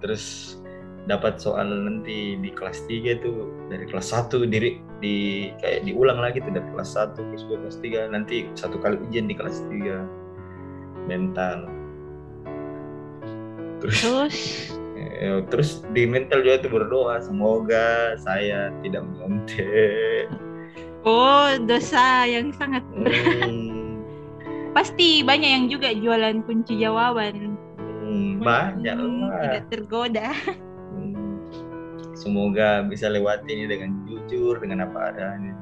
[0.02, 0.56] Terus
[1.04, 6.40] dapat soal nanti di kelas 3 itu dari kelas 1 diri di kayak diulang lagi
[6.40, 7.76] tuh dari kelas 1 kelas 2 kelas
[8.08, 10.24] 3 nanti satu kali ujian di kelas 3
[11.04, 11.68] mental.
[13.84, 14.38] Terus terus,
[14.96, 20.32] ya, terus di mental juga tuh berdoa semoga saya tidak menyontek
[21.04, 23.44] oh dosa yang sangat berat.
[23.44, 24.00] Hmm.
[24.72, 27.53] pasti banyak yang juga jualan kunci jawaban
[28.44, 29.40] banyak hmm, lah.
[29.40, 30.28] Tidak tergoda.
[30.92, 31.40] Hmm.
[32.14, 35.56] Semoga bisa lewati ini dengan jujur, dengan apa adanya.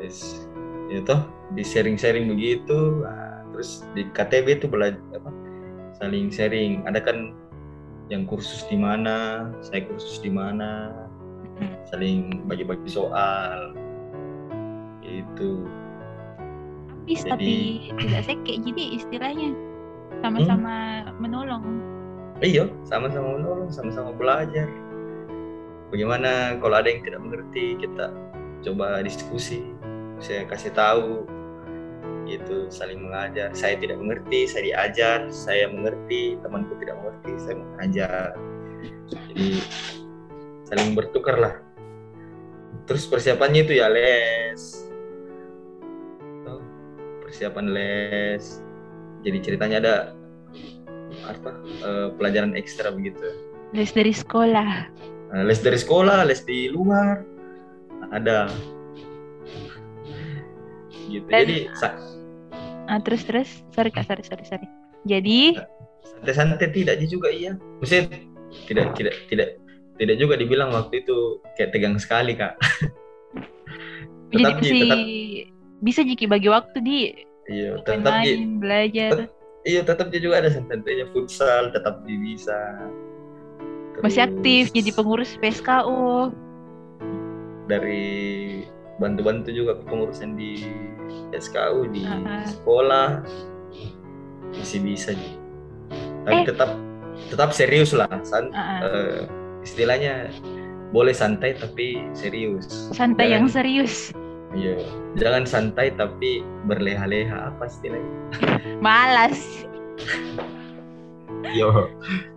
[0.00, 0.48] Terus
[0.90, 1.22] itu ya
[1.54, 3.04] di sharing-sharing begitu.
[3.04, 5.30] Nah, terus di KTB itu belajar apa?
[6.00, 6.82] Saling sharing.
[6.88, 7.36] Ada kan
[8.10, 10.90] yang kursus di mana, saya kursus di mana,
[11.60, 11.86] hmm.
[11.86, 13.76] saling bagi-bagi soal.
[15.04, 15.68] Itu.
[17.02, 19.50] Habis tapi tidak sekek jadi istilahnya
[20.20, 20.74] sama-sama
[21.06, 21.16] hmm.
[21.22, 21.64] menolong.
[22.42, 24.66] Iya sama-sama menolong sama-sama belajar.
[25.94, 28.10] Bagaimana kalau ada yang tidak mengerti kita
[28.66, 29.62] coba diskusi.
[30.18, 31.26] Saya kasih tahu
[32.26, 33.54] itu saling mengajar.
[33.54, 35.18] Saya tidak mengerti saya diajar.
[35.30, 38.30] Saya mengerti temanku tidak mengerti saya mengajar.
[39.06, 39.48] Jadi
[40.66, 41.54] saling bertukar lah.
[42.88, 44.90] Terus persiapannya itu ya les.
[47.22, 48.71] Persiapan les
[49.22, 49.94] jadi ceritanya ada
[51.26, 51.50] apa
[51.86, 53.22] uh, pelajaran ekstra begitu.
[53.72, 54.90] Les dari sekolah.
[55.32, 57.22] Uh, les dari sekolah les di luar.
[58.12, 58.50] Ada.
[61.08, 61.24] Gitu.
[61.28, 61.56] Dan, jadi
[62.90, 63.48] uh, terus terus.
[63.72, 64.04] Sorry kak.
[64.10, 64.66] Sorry sorry sorry.
[65.06, 65.58] Jadi
[66.02, 67.54] santai-santai tidak juga iya.
[67.78, 68.10] Maksudnya
[68.66, 69.48] tidak tidak tidak
[69.98, 72.58] tidak juga dibilang waktu itu kayak tegang sekali kak.
[74.32, 74.98] Jadi tetap, tetap,
[75.84, 76.98] bisa jiki bagi waktu di
[77.48, 79.08] iya tetap main, belajar.
[79.14, 79.30] Tet
[79.62, 82.58] iya tetap dia juga ada santainya futsal tetap dia bisa.
[83.96, 86.32] Terus, masih aktif jadi pengurus PSKU
[87.68, 88.04] dari
[88.98, 90.66] bantu-bantu juga kepengurusan di
[91.30, 92.44] PSKU di uh -huh.
[92.48, 93.08] sekolah.
[94.52, 95.42] Masih bisa nih
[96.22, 96.46] tapi eh.
[96.46, 96.70] tetap
[97.28, 98.80] tetap serius lah San, uh -huh.
[98.86, 99.20] uh,
[99.66, 100.30] istilahnya
[100.92, 102.92] boleh santai tapi serius.
[102.92, 104.12] Santai Jangan, yang serius
[104.52, 104.76] Iya,
[105.16, 108.12] jangan santai tapi berleha-leha apa istilahnya?
[108.84, 109.64] Malas.
[111.56, 111.88] Yo,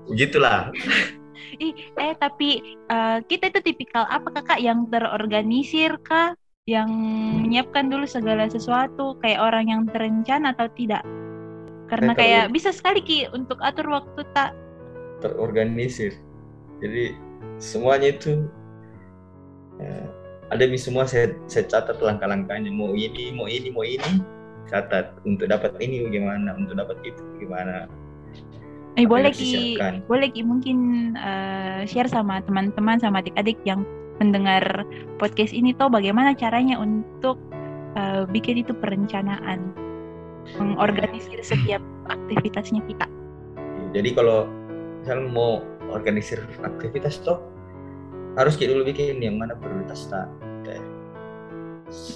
[0.08, 0.72] begitulah.
[1.60, 6.36] Ih, eh tapi uh, kita itu tipikal apa kakak yang terorganisir kah?
[6.66, 6.90] Yang
[7.46, 11.06] menyiapkan dulu segala sesuatu kayak orang yang terencana atau tidak?
[11.86, 14.58] Karena kayak bisa sekali ki untuk atur waktu tak
[15.22, 16.18] terorganisir.
[16.82, 17.14] Jadi
[17.62, 18.50] semuanya itu
[19.78, 20.10] ya,
[20.54, 22.70] ada di semua saya, saya catat langkah-langkahnya.
[22.70, 24.22] Mau ini mau ini mau ini
[24.70, 25.18] catat.
[25.26, 26.54] Untuk dapat ini bagaimana?
[26.58, 27.90] Untuk dapat itu bagaimana?
[28.96, 29.76] Eh boleh ki,
[30.08, 30.78] boleh ki mungkin
[31.20, 33.84] uh, share sama teman-teman sama adik-adik yang
[34.24, 34.88] mendengar
[35.20, 37.36] podcast ini tahu bagaimana caranya untuk
[38.00, 39.76] uh, bikin itu perencanaan,
[40.56, 43.04] mengorganisir setiap aktivitasnya kita.
[43.92, 44.48] Jadi kalau
[45.04, 45.52] misalnya mau
[45.92, 47.44] organisir aktivitas toh
[48.36, 50.28] harus kita dulu bikin yang mana prioritas tak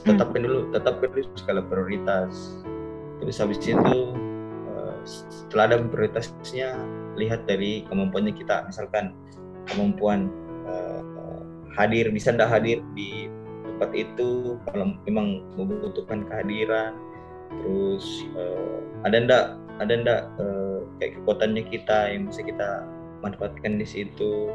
[0.04, 2.64] tetapkan dulu tetapkan dulu skala prioritas.
[3.20, 3.98] Terus habis itu
[4.70, 6.76] eh, setelah ada prioritasnya
[7.20, 8.66] lihat dari kemampuannya kita.
[8.68, 9.14] Misalkan
[9.70, 10.32] kemampuan
[10.68, 11.02] eh,
[11.78, 13.30] hadir bisa tidak hadir di
[13.64, 16.98] tempat itu kalau memang membutuhkan kehadiran.
[17.50, 19.46] Terus eh, ada ndak
[19.80, 20.22] ada ndak
[21.00, 22.84] kayak kekuatannya kita yang bisa kita
[23.24, 24.52] manfaatkan di situ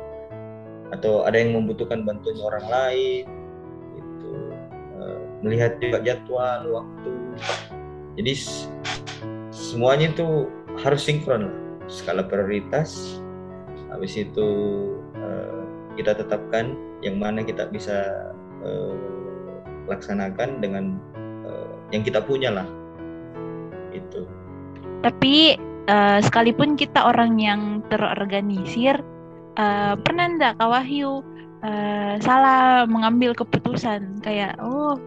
[0.95, 3.27] atau ada yang membutuhkan bantuan orang lain
[3.99, 4.33] itu
[5.43, 7.13] melihat juga jadwal waktu.
[8.15, 8.33] Jadi
[9.51, 10.47] semuanya itu
[10.81, 11.57] harus sinkron lah.
[11.91, 13.21] Skala prioritas
[13.93, 14.49] habis itu
[15.19, 15.63] uh,
[15.99, 18.31] kita tetapkan yang mana kita bisa
[18.63, 18.97] uh,
[19.91, 20.97] laksanakan dengan
[21.93, 22.67] yang kita punya lah.
[23.93, 24.25] Itu
[25.05, 25.61] tapi
[26.25, 29.05] sekalipun kita orang yang terorganisir
[29.59, 31.23] uh, pernah enggak Kak Wahyu
[31.63, 34.23] uh, salah mengambil keputusan?
[34.23, 34.99] Kayak oh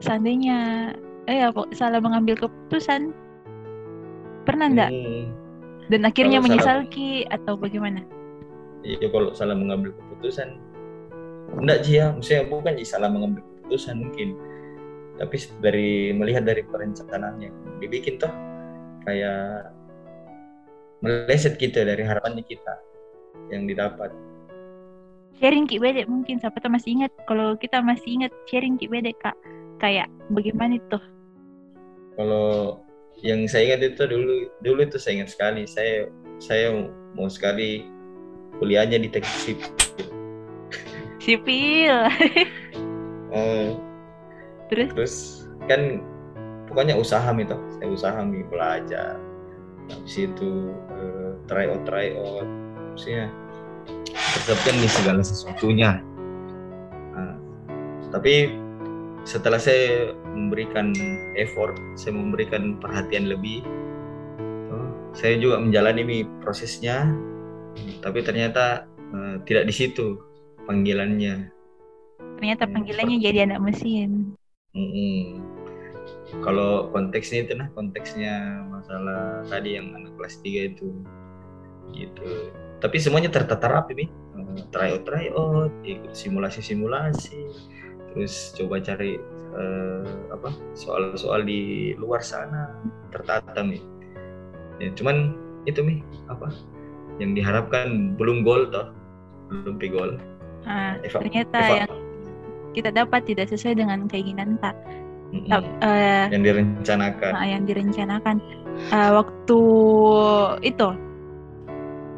[0.00, 0.92] seandainya
[1.26, 3.12] eh ya salah mengambil keputusan?
[4.46, 5.26] Pernah enggak hmm.
[5.90, 8.00] dan akhirnya kalau menyesal salah, ki atau bagaimana?
[8.86, 10.54] Iya kalau salah mengambil keputusan
[11.58, 12.14] enggak sih ya.
[12.14, 14.38] Maksudnya bukan sih salah mengambil keputusan mungkin.
[15.16, 18.30] Tapi dari melihat dari perencanaan yang dibikin toh
[19.08, 19.72] kayak
[21.00, 22.74] meleset gitu dari harapannya kita
[23.50, 24.10] yang didapat.
[25.36, 27.12] Sharing ki bedek mungkin siapa tuh masih ingat.
[27.28, 29.36] Kalau kita masih ingat sharing ki bedek kak.
[29.76, 30.98] Kayak bagaimana itu?
[32.16, 32.80] Kalau
[33.20, 35.68] yang saya ingat itu dulu dulu itu saya ingat sekali.
[35.68, 36.08] Saya
[36.40, 37.84] saya mau sekali
[38.56, 39.70] kuliahnya di teknik sipil.
[41.20, 41.96] Sipil.
[43.28, 43.76] Uh,
[44.72, 44.88] terus?
[44.96, 45.14] terus
[45.68, 46.00] kan
[46.70, 49.20] pokoknya usaha itu saya usaha nih belajar.
[49.92, 52.48] Habis itu uh, try out try out
[52.96, 53.28] maksudnya
[54.16, 56.00] persiapkan nih segala sesuatunya
[57.12, 57.36] uh,
[58.08, 58.64] tapi
[59.26, 60.94] setelah saya memberikan
[61.34, 63.66] effort, saya memberikan perhatian lebih,
[64.70, 67.10] oh, saya juga menjalani prosesnya,
[68.00, 70.22] tapi ternyata uh, tidak di situ
[70.70, 71.50] panggilannya.
[72.38, 74.38] Ternyata panggilannya jadi anak mesin.
[74.78, 75.20] Mm -hmm.
[76.46, 80.94] Kalau konteksnya itu nah konteksnya masalah tadi yang anak kelas 3 itu
[81.90, 82.30] gitu.
[82.76, 84.08] Tapi semuanya tertata rapi nih.
[84.36, 87.40] Uh, tryout tryout, ikut simulasi simulasi
[88.16, 89.20] terus coba cari
[89.52, 92.72] uh, apa soal-soal di luar sana.
[93.12, 93.84] Tertata nih
[94.80, 95.36] ya, cuman
[95.68, 96.00] itu nih
[96.32, 96.48] apa
[97.20, 98.92] yang diharapkan belum gol toh.
[99.52, 100.16] Belum pi gol.
[100.66, 101.76] Ah, Eva, ternyata Eva.
[101.84, 101.92] yang
[102.74, 104.74] kita dapat tidak sesuai dengan keinginan tak
[105.32, 105.64] mm-hmm.
[105.80, 107.32] uh, yang direncanakan.
[107.32, 108.36] uh, yang direncanakan.
[108.92, 109.60] Uh, waktu
[110.64, 110.88] itu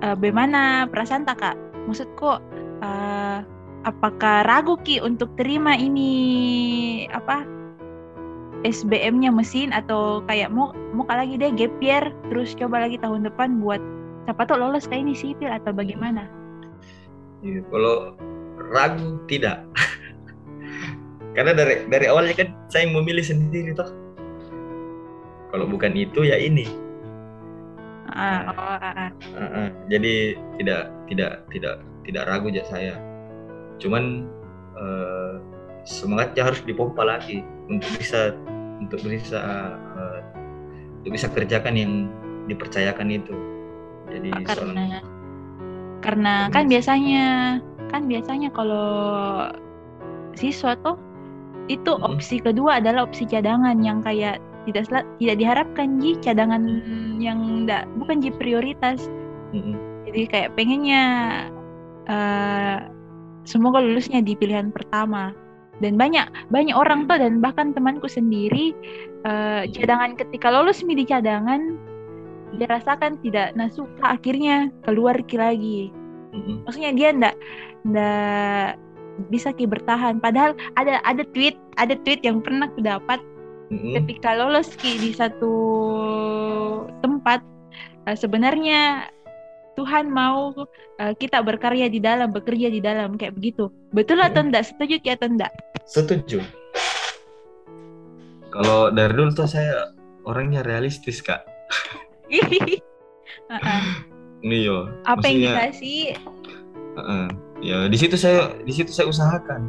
[0.03, 1.57] uh, bagaimana perasaan tak kak
[1.87, 2.39] maksudku
[2.85, 3.39] uh,
[3.87, 7.47] apakah ragu Ki untuk terima ini apa
[8.67, 11.79] SBM-nya mesin atau kayak mau mau lagi deh gap
[12.31, 13.79] terus coba lagi tahun depan buat
[14.27, 16.27] siapa tuh lolos kayak ini sipil atau bagaimana?
[17.41, 18.19] Ya, kalau
[18.75, 19.63] ragu tidak.
[21.39, 23.89] Karena dari dari awalnya kan saya memilih sendiri toh.
[25.55, 26.67] Kalau bukan itu ya ini.
[28.17, 29.11] Ah, oh, ah, ah.
[29.37, 31.75] Uh, uh, jadi tidak tidak tidak
[32.09, 32.95] tidak ragu ya saya.
[33.77, 34.29] Cuman
[34.77, 35.37] uh,
[35.85, 38.33] semangatnya harus dipompa lagi untuk bisa
[38.81, 39.41] untuk bisa
[39.77, 40.21] uh,
[41.03, 41.93] untuk bisa kerjakan yang
[42.49, 43.35] dipercayakan itu.
[44.09, 45.05] Jadi karena soal,
[46.01, 47.27] karena kan biasanya
[47.93, 48.89] kan biasanya kalau
[50.33, 50.97] siswa tuh
[51.69, 56.63] itu opsi kedua adalah opsi cadangan yang kayak tidak tidak diharapkan ji cadangan
[57.17, 59.09] yang enggak bukan ji prioritas.
[59.49, 59.81] Hmm.
[60.05, 61.05] jadi kayak pengennya
[62.09, 62.85] uh,
[63.49, 65.33] semoga lulusnya di pilihan pertama.
[65.79, 68.75] Dan banyak banyak orang tuh dan bahkan temanku sendiri
[69.23, 71.79] uh, cadangan ketika lolos di cadangan
[72.57, 75.95] dia rasakan tidak nah suka akhirnya keluar lagi.
[76.67, 77.35] Maksudnya dia ndak
[77.87, 78.69] ndak
[79.31, 80.19] bisa ki bertahan.
[80.19, 83.23] Padahal ada ada tweet ada tweet yang pernah aku dapat
[83.71, 83.95] mm-hmm.
[84.03, 85.55] ketika lolos ki di satu
[87.01, 87.41] tempat
[88.09, 89.09] uh, sebenarnya
[89.79, 90.51] Tuhan mau
[90.99, 93.71] uh, kita berkarya di dalam, bekerja di dalam kayak begitu.
[93.95, 94.67] Betul atau enggak?
[94.67, 95.53] Setuju ya atau enggak?
[95.87, 96.43] Setuju.
[98.51, 99.95] Kalau dari dulu tuh saya
[100.27, 101.47] orangnya realistis kak.
[103.55, 103.83] uh-uh.
[104.43, 104.91] Nih yo.
[105.07, 106.19] Apa yang dikasih?
[106.99, 107.31] Uh-uh.
[107.63, 109.63] Ya di situ saya di situ saya usahakan,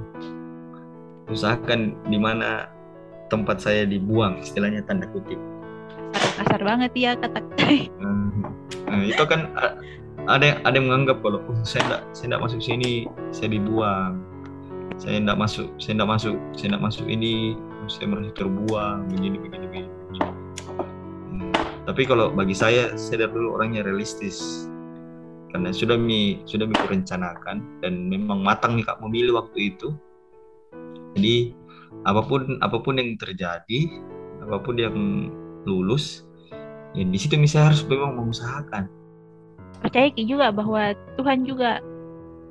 [1.29, 2.69] usahakan di mana
[3.30, 5.38] tempat saya dibuang, istilahnya tanda kutip.
[6.13, 7.42] Kasar, banget ya kata.
[8.89, 9.54] Nah, itu kan
[10.30, 12.94] ada yang ada yang menganggap kalau oh, saya tidak saya tidak masuk sini
[13.34, 14.13] saya dibuang
[14.98, 17.34] saya tidak masuk saya tidak masuk saya tidak masuk ini
[17.89, 20.30] saya merasa terbuang begini begini begini, begini.
[21.34, 21.50] Hmm,
[21.89, 24.70] tapi kalau bagi saya saya dari dulu orangnya realistis
[25.50, 29.98] karena sudah mi sudah mi rencanakan dan memang matang nih kak memilih waktu itu
[31.18, 31.58] jadi
[32.07, 33.79] apa pun apa pun yang terjadi
[34.43, 34.95] apa pun yang
[35.67, 36.23] lulus
[36.95, 38.88] ya di situ misalnya harus memang mengusahakan.
[39.79, 41.79] Percaya Ki juga bahwa Tuhan juga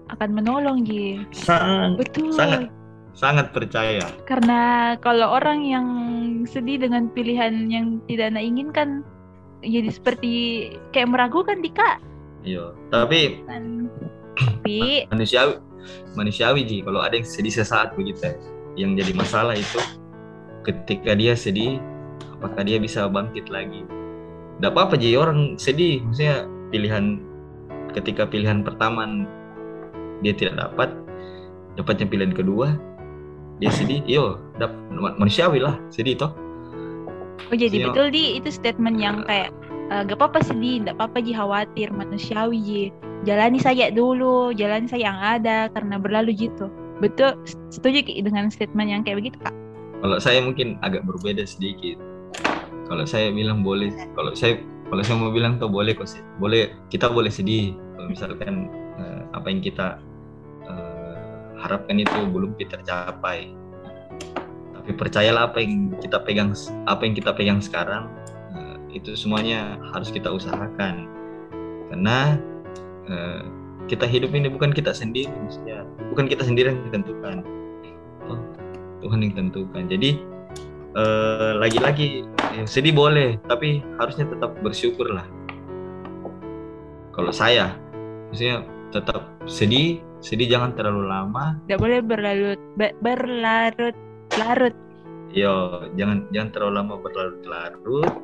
[0.09, 1.21] akan menolong Ji.
[1.33, 2.33] Sangat betul.
[2.33, 2.73] sangat
[3.13, 4.05] sangat percaya.
[4.25, 5.87] Karena kalau orang yang
[6.47, 9.03] sedih dengan pilihan yang tidak anda inginkan
[9.61, 10.33] jadi seperti
[10.95, 11.99] kayak meragukan di kak.
[12.47, 13.43] Iya tapi
[14.39, 15.59] tapi manusiawi
[16.15, 18.23] manusiawi ji kalau ada yang sedih sesaat begitu.
[18.23, 18.58] ya.
[18.79, 19.83] Yang jadi masalah itu
[20.63, 21.83] ketika dia sedih
[22.39, 23.83] apakah dia bisa bangkit lagi?
[24.59, 25.19] Tidak apa-apa ji.
[25.19, 27.19] Orang sedih maksudnya pilihan
[27.91, 29.27] ketika pilihan pertama
[30.23, 30.95] dia tidak dapat
[31.75, 32.75] dapatnya pilihan kedua
[33.59, 36.31] dia sedih yo dap manusiawi lah sedih toh.
[37.51, 37.87] Oh jadi Iya.
[37.91, 39.51] betul di itu statement yang kayak
[39.91, 42.85] eh, gak apa-apa sedih gak apa-apa Ji khawatir manusiawi Ji.
[43.27, 47.35] Jalani saja dulu jalani saja yang ada karena berlalu gitu betul.
[47.71, 49.55] Setuju dengan statement yang kayak begitu kak?
[49.99, 51.99] Kalau saya mungkin agak berbeda sedikit.
[52.89, 56.09] Kalau saya bilang boleh kalau saya kalau saya mau bilang tuh boleh kok
[56.39, 57.75] boleh kita boleh sedih.
[57.99, 59.99] Kalau misalkan eh, apa yang kita
[60.65, 63.53] eh, harapkan itu belum tercapai.
[64.79, 66.55] Tapi percayalah apa yang kita pegang
[66.89, 68.09] apa yang kita pegang sekarang
[68.55, 71.11] eh, itu semuanya harus kita usahakan.
[71.93, 72.39] Karena
[73.11, 73.43] eh,
[73.89, 75.89] kita hidup ini bukan kita sendiri maksudnya.
[76.13, 77.43] Bukan kita sendiri yang ditentukan.
[78.29, 78.39] Oh,
[79.01, 80.21] Tuhan yang tentukan jadi
[80.93, 85.25] eh, lagi-lagi ya, sedih boleh tapi harusnya tetap bersyukur lah
[87.19, 87.75] kalau saya
[88.31, 88.63] maksudnya
[88.95, 91.59] tetap sedih sedih jangan terlalu lama.
[91.67, 93.97] Gak boleh berlarut be- berlarut
[94.39, 94.75] larut.
[95.35, 98.15] Yo jangan jangan terlalu lama berlarut-larut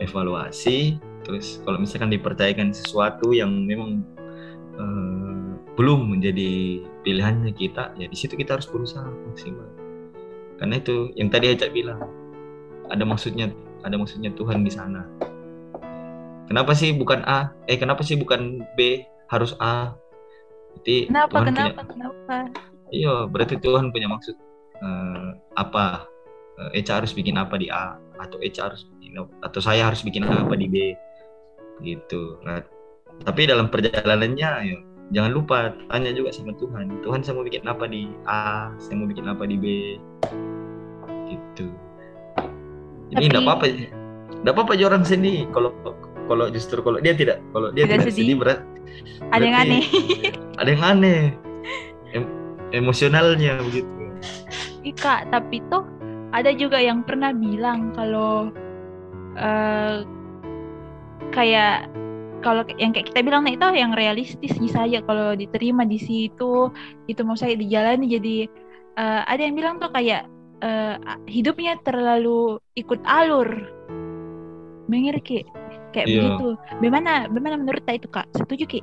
[0.00, 0.96] evaluasi.
[1.22, 4.02] Terus kalau misalkan dipercayakan sesuatu yang memang
[4.76, 6.50] eh, belum menjadi
[7.02, 9.68] pilihannya kita ya di situ kita harus berusaha maksimal.
[10.60, 12.00] Karena itu yang tadi Ajak bilang
[12.92, 13.50] ada maksudnya
[13.82, 15.08] ada maksudnya Tuhan di sana.
[16.46, 17.50] Kenapa sih bukan A?
[17.64, 19.96] Eh kenapa sih bukan B harus A?
[20.72, 22.36] Berarti kenapa Tuhan kenapa punya- kenapa
[22.92, 24.36] Iya, berarti Tuhan punya maksud
[24.82, 26.04] eh, apa?
[26.60, 27.96] Eh, Eca harus bikin apa di A?
[28.20, 30.76] Atau Eca harus bikin atau saya harus bikin apa di B?
[31.80, 32.38] Gitu.
[32.44, 32.60] Nah,
[33.22, 34.78] tapi dalam perjalanannya ya
[35.12, 37.02] jangan lupa tanya juga sama Tuhan.
[37.04, 39.64] Tuhan saya mau bikin apa di A, saya mau bikin apa di B
[41.28, 41.68] gitu.
[43.12, 43.64] Jadi enggak apa-apa.
[44.40, 45.70] Enggak apa-apa aja orang sini kalau
[46.30, 48.24] kalau justru kalau dia tidak kalau dia Tidak tidak, sedih.
[48.24, 48.60] sedih berat
[49.34, 49.82] ada yang aneh
[50.60, 51.20] ada yang aneh
[52.14, 52.32] Em-
[52.72, 53.90] emosionalnya begitu
[54.86, 55.84] Ika tapi tuh
[56.32, 58.48] ada juga yang pernah bilang kalau
[59.36, 60.06] eh
[61.34, 61.90] kayak
[62.42, 66.68] kalau yang kayak kita bilang nah itu yang realistis sih saja kalau diterima di situ.
[67.06, 68.36] Itu mau saya dijalani jadi
[68.98, 70.26] eh, ada yang bilang tuh kayak
[70.60, 70.96] eh,
[71.30, 73.48] hidupnya terlalu ikut alur.
[74.90, 75.46] Mengira Ki?
[75.94, 76.16] Kayak Iya.
[76.18, 76.48] begitu.
[76.82, 78.26] Bagaimana bagaimana menurut tak itu kak?
[78.34, 78.80] Setuju Ki?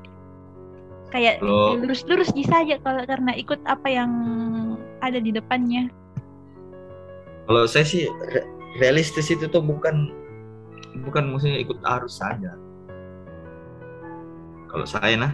[1.09, 4.11] Kayak lurus-lurus di saja kalau karena ikut apa yang
[5.01, 5.89] ada di depannya.
[7.49, 8.45] Kalau saya sih re-
[8.77, 10.13] realistis itu tuh bukan
[11.01, 12.53] bukan maksudnya ikut arus saja.
[14.69, 15.33] Kalau saya nah,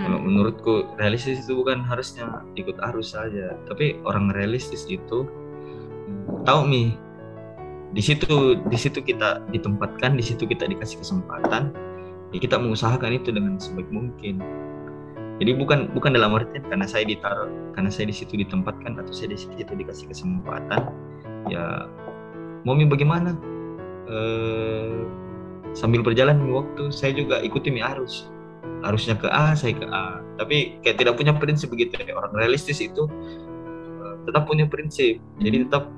[0.00, 5.28] kalau menurutku realistis itu bukan harusnya ikut arus saja, tapi orang realistis itu
[6.44, 6.96] tahu mi
[7.92, 11.72] di situ di situ kita ditempatkan, di situ kita dikasih kesempatan,
[12.32, 14.40] ya kita mengusahakan itu dengan sebaik mungkin.
[15.38, 19.32] Jadi bukan bukan dalam artian karena saya ditaruh, karena saya di situ ditempatkan atau saya
[19.32, 20.92] di situ dikasih kesempatan,
[21.48, 21.88] ya
[22.64, 23.36] mau mi bagaimana?
[24.08, 25.04] Eh,
[25.76, 28.32] sambil berjalan waktu saya juga ikuti mi arus
[28.86, 30.22] arusnya ke A saya ke A.
[30.38, 32.14] Tapi kayak tidak punya prinsip begitu ya.
[32.14, 33.06] Orang realistis itu
[34.02, 35.18] eh, tetap punya prinsip.
[35.42, 35.90] Jadi tetap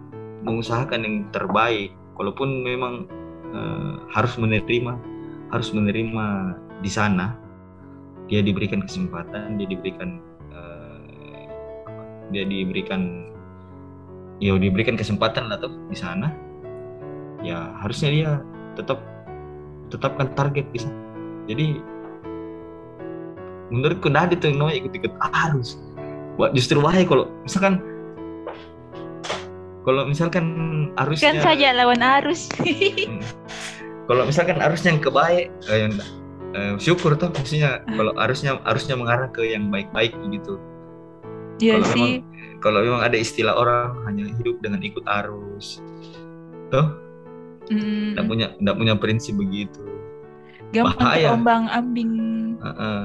[0.45, 1.93] mengusahakan yang terbaik.
[2.17, 3.09] Walaupun memang
[3.53, 4.93] eh, harus menerima
[5.51, 6.27] harus menerima
[6.81, 7.37] di sana.
[8.31, 10.23] Dia diberikan kesempatan dia diberikan
[10.55, 13.27] apa, dia diberikan
[14.39, 16.31] ya diberikan kesempatan lah tuh di sana.
[17.43, 18.31] Ya harusnya dia
[18.79, 19.03] tetap
[19.91, 20.87] tetapkan target bisa
[21.51, 21.83] jadi
[23.71, 25.13] menurutku ada tuh namanya ikut-ikut
[25.49, 25.79] arus
[26.53, 27.79] justru bahaya kalau misalkan
[29.81, 30.45] kalau misalkan
[30.97, 33.23] arusnya kan saja lawan arus Hmm.
[34.07, 35.93] kalau misalkan arusnya yang kebaik eh, yang
[36.53, 40.59] eh, syukur tuh maksudnya kalau arusnya arusnya mengarah ke yang baik-baik gitu
[41.61, 42.13] Iya Kalau sih.
[42.59, 45.81] kalau memang ada istilah orang hanya hidup dengan ikut arus
[46.69, 46.89] toh
[47.71, 49.79] Mm, nggak punya nggak punya prinsip begitu
[50.75, 51.31] gampang bahaya.
[51.31, 52.13] terombang ambing.
[52.59, 53.03] Heeh.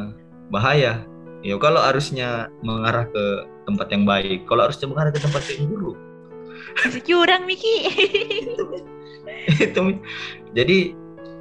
[0.50, 1.06] Bahaya.
[1.46, 3.26] Ya kalau arusnya mengarah ke
[3.70, 5.98] tempat yang baik kalau arusnya mengarah ke tempat yang buruk.
[7.06, 7.76] Curang Miki.
[9.62, 9.82] itu
[10.58, 10.78] jadi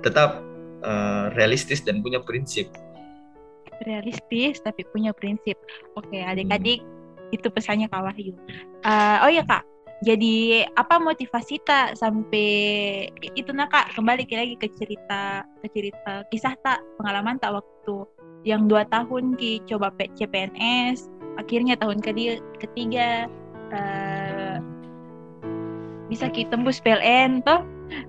[0.05, 0.45] tetap
[0.85, 2.69] eh, realistis dan punya prinsip.
[3.89, 5.57] Realistis tapi punya prinsip.
[5.97, 6.85] Oke, adik-adik
[7.33, 8.37] itu pesannya Kak Wahyu.
[8.85, 9.65] Eh, oh ya Kak,
[10.05, 12.49] jadi apa motivasi tak sampai
[13.35, 13.97] itu nak Kak?
[13.97, 18.05] Kembali ke- lagi ke cerita ke cerita kisah tak pengalaman tak waktu
[18.45, 21.09] yang dua tahun ki coba CPNS
[21.41, 21.99] akhirnya tahun
[22.61, 23.27] ketiga
[23.73, 24.57] eh,
[26.13, 27.65] bisa ki tembus PLN toh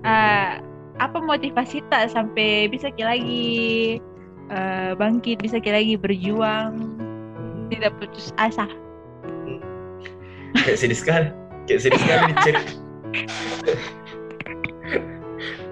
[0.05, 0.51] Eh,
[0.95, 3.57] apa motivasi tak sampai bisa ki lagi
[4.47, 6.95] eh, bangkit bisa ki lagi berjuang
[7.67, 8.69] tidak putus asa?
[10.55, 11.27] Kayak sedih sekali
[11.67, 12.61] kayak sedih sekali cerita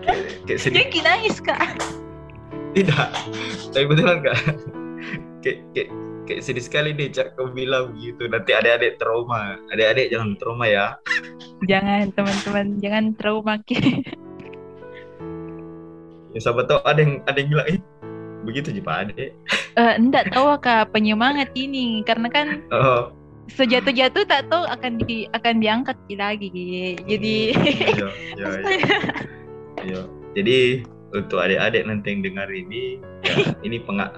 [0.03, 0.85] kayak, kayak sedih.
[0.91, 1.79] Ki nangis kak
[2.73, 3.09] tidak.
[3.71, 4.37] Tapi betulan kak?
[5.43, 5.89] Kayak, kayak,
[6.25, 9.59] kayak sedih sekali nih cak kau bilang begitu nanti adik-adik trauma.
[9.69, 10.85] Adik-adik jangan trauma ya.
[11.69, 12.65] Jangan teman-teman.
[12.81, 14.03] Jangan trauma ki.
[16.33, 17.79] Ya sahabat tahu ada yang ada yang bilang eh
[18.41, 19.37] begitu sih pak adik.
[19.77, 22.01] Eh, enggak tahu kak penyemangat ini.
[22.01, 23.13] Karena kan oh.
[23.53, 26.47] sejatuh-jatuh tak tahu akan di akan diangkat lagi
[27.03, 28.07] jadi iya iya
[28.39, 28.47] iya.
[29.83, 30.01] Iya.
[30.31, 30.59] jadi
[31.13, 33.35] untuk adik-adik nanti yang dengar ini ya
[33.67, 34.17] ini penga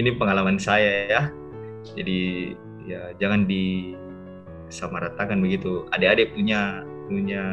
[0.00, 1.22] ini pengalaman saya ya.
[1.92, 2.52] Jadi
[2.88, 5.84] ya jangan disamaratakan begitu.
[5.92, 7.44] Adik-adik punya punya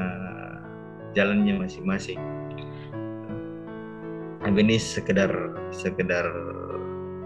[1.11, 2.19] jalannya masing-masing.
[4.47, 5.29] Ini sekedar
[5.75, 6.25] sekedar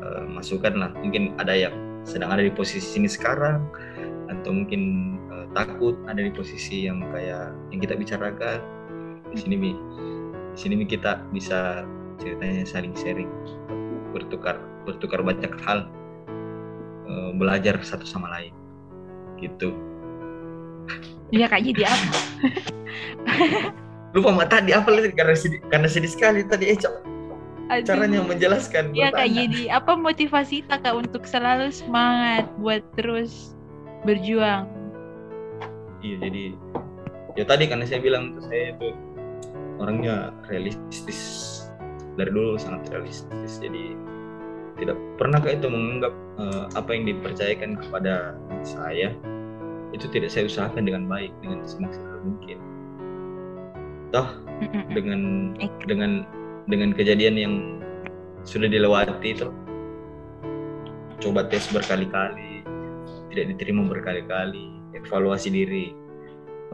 [0.01, 0.91] eh, masukan lah.
[0.97, 3.63] Mungkin ada yang sedang ada di posisi sini sekarang
[4.27, 8.59] atau mungkin eh, takut ada di posisi yang kayak yang kita bicarakan.
[9.29, 9.71] Di sini mi
[10.53, 11.81] di sini kita bisa
[12.21, 13.29] ceritanya saling sharing
[14.13, 15.89] bertukar bertukar banyak hal
[17.09, 18.53] eh, belajar satu sama lain
[19.41, 19.73] gitu.
[21.33, 22.17] Ya kak jadi apa?
[24.13, 26.77] Lupa mak tadi apa lagi karena sedih karena sedih sekali tadi eh.
[27.71, 27.87] Aduh.
[27.87, 33.57] caranya menjelaskan Iya kak jadi apa motivasi tak kak untuk selalu semangat buat terus
[34.05, 34.69] berjuang?
[36.05, 36.45] Iya jadi
[37.33, 38.93] ya tadi karena saya bilang tuh saya itu
[39.79, 41.49] orangnya realistis.
[42.13, 43.97] Dari dulu sangat realistis jadi
[44.77, 49.09] tidak pernah kayak itu menganggap eh, apa yang dipercayakan kepada saya
[49.93, 52.57] itu tidak saya usahakan dengan baik dengan semaksimal mungkin.
[54.13, 54.29] Toh
[54.97, 55.21] dengan
[55.89, 56.11] dengan
[56.69, 57.55] dengan kejadian yang
[58.43, 59.49] sudah dilewati itu
[61.23, 62.67] coba tes berkali-kali
[63.31, 65.95] tidak diterima berkali-kali evaluasi diri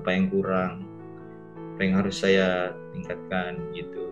[0.02, 0.89] apa yang kurang
[1.80, 4.04] apa yang harus saya tingkatkan gitu.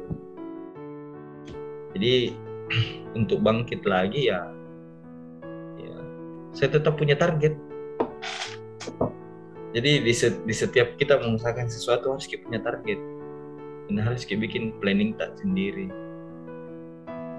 [1.91, 2.31] Jadi
[3.19, 4.47] untuk bangkit lagi ya
[5.75, 5.99] ya
[6.55, 7.59] saya tetap punya target.
[9.75, 13.03] Jadi di, di setiap kita mengusahakan sesuatu harus kita punya target.
[13.91, 15.91] Dan harus kita bikin planning tak sendiri.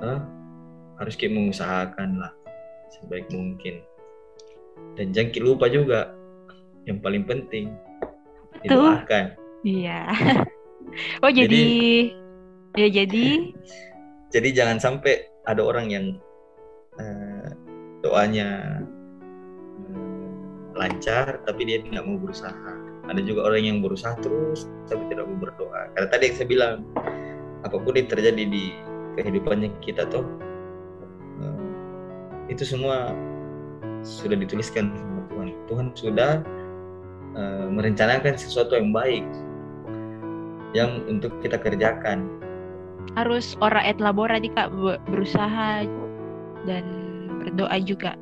[0.04, 0.28] Hah?
[1.00, 2.36] harus kita mengusahakan lah
[2.92, 3.80] sebaik mungkin.
[4.92, 6.12] Dan jangan lupa juga
[6.84, 7.72] yang paling penting
[8.60, 10.09] didoakan iya.
[11.22, 11.62] Oh jadi,
[12.74, 13.54] ya jadi
[14.34, 16.04] jadi jangan sampai ada orang yang
[17.00, 17.48] eh,
[18.04, 18.82] doanya
[19.88, 20.28] eh,
[20.76, 22.72] lancar tapi dia tidak mau berusaha.
[23.09, 25.92] Ada juga orang yang berusaha terus tapi tidak mau berdoa.
[25.96, 26.74] Karena tadi yang saya bilang
[27.64, 28.74] apa pun yang terjadi di
[29.18, 30.24] kehidupannya kita tuh
[31.42, 33.14] eh, itu semua
[34.04, 35.48] sudah dituliskan sama Tuhan.
[35.68, 36.32] Tuhan sudah
[37.38, 39.24] eh, merencanakan sesuatu yang baik
[40.72, 42.28] yang untuk kita kerjakan.
[43.16, 45.88] Harus ora et labora di kak be- berusaha
[46.64, 46.84] dan
[47.40, 48.12] berdoa juga.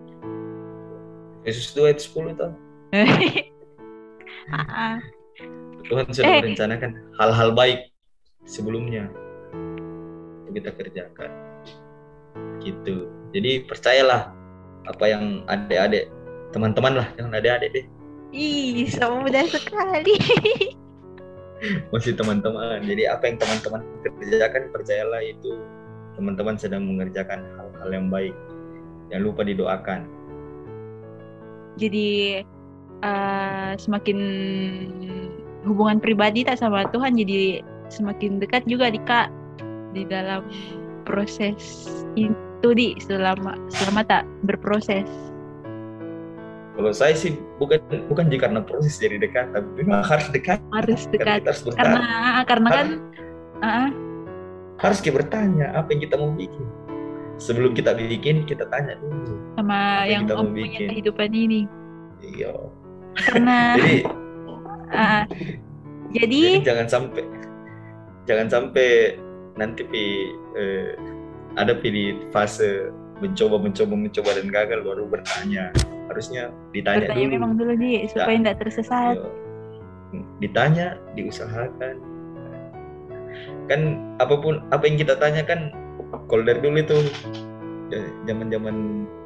[1.42, 2.52] Yesus 2 ayat 10 tuh
[5.86, 6.38] Tuhan sudah Eh.
[6.42, 7.94] merencanakan hal-hal baik
[8.42, 9.06] sebelumnya
[10.46, 11.30] untuk kita kerjakan.
[12.58, 13.06] Gitu.
[13.30, 14.34] Jadi percayalah
[14.86, 16.10] apa yang adik-adik
[16.50, 17.86] teman-teman lah jangan adik-adik deh.
[18.34, 20.18] Ih so mudah sekali
[21.92, 22.82] masih teman-teman.
[22.84, 25.60] Jadi apa yang teman-teman kerjakan percayalah itu
[26.16, 28.34] teman-teman sedang mengerjakan hal-hal yang baik.
[29.12, 30.00] Jangan lupa didoakan.
[31.76, 32.40] Jadi
[33.04, 34.18] eh, semakin
[35.66, 39.28] hubungan pribadi tak sama Tuhan jadi semakin dekat juga di kak
[39.92, 40.46] di dalam
[41.06, 45.06] proses itu di selama selama tak berproses
[46.76, 47.80] Kalau saya sih bukan
[48.12, 50.60] bukan jika karena proses jadi dekat, tapi memang harus dekat.
[50.70, 51.36] Harus Karena dekat.
[51.40, 51.80] kita harus bertanya.
[51.80, 52.06] Karena
[52.44, 52.86] karena kan
[53.64, 53.88] ah,
[54.76, 56.64] harus kita bertanya apa yang kita mau bikin.
[57.36, 59.36] Sebelum kita bikin, kita tanya dulu.
[59.56, 60.86] sama Apa yang yang kita mau punya bikin?
[60.92, 61.60] kehidupan ini.
[62.20, 62.52] Iya.
[63.16, 63.96] Karena Jadi,
[64.92, 65.24] ah,
[66.12, 67.22] jadi jadi jangan sampai
[68.28, 68.88] jangan sampai
[69.56, 70.04] nanti pi
[70.56, 70.92] eh,
[71.56, 72.92] ada pi di fase
[73.22, 75.72] mencoba mencoba mencoba dan gagal baru bertanya.
[76.12, 77.34] Harusnya ditanya bertanya dulu.
[77.34, 79.16] memang dulu di supaya tidak tersesat.
[79.16, 80.22] Iya.
[80.38, 80.86] ditanya
[81.18, 81.98] diusahakan
[83.66, 83.80] kan
[84.22, 85.74] apa pun apa yang kita tanya kan
[86.30, 86.98] kalau dari dulu itu
[88.26, 88.74] zaman zaman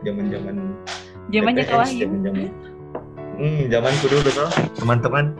[0.04, 0.56] zaman zaman
[1.30, 2.48] Zamannya kau zaman zaman
[3.38, 5.36] hmm zamanku dulu tuh teman-teman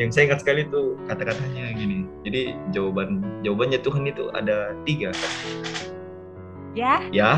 [0.00, 5.12] yang saya ingat sekali tuh kata-katanya gini jadi jawaban jawabannya Tuhan itu ada tiga
[6.72, 7.32] Ya, ya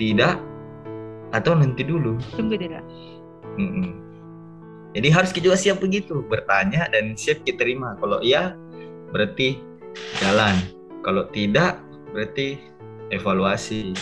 [0.00, 0.40] tidak
[1.30, 2.80] atau nanti dulu tunggu dulu.
[3.60, 4.00] Mm-mm.
[4.90, 7.94] Jadi harus kita juga siap begitu, bertanya dan siap kita terima.
[8.02, 8.58] Kalau iya,
[9.14, 9.62] berarti
[10.18, 10.58] jalan.
[11.06, 11.78] Kalau tidak,
[12.10, 12.58] berarti
[13.14, 13.94] evaluasi.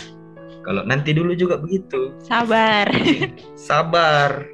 [0.64, 2.88] Kalau nanti dulu juga begitu, Sabar.
[3.68, 4.48] sabar.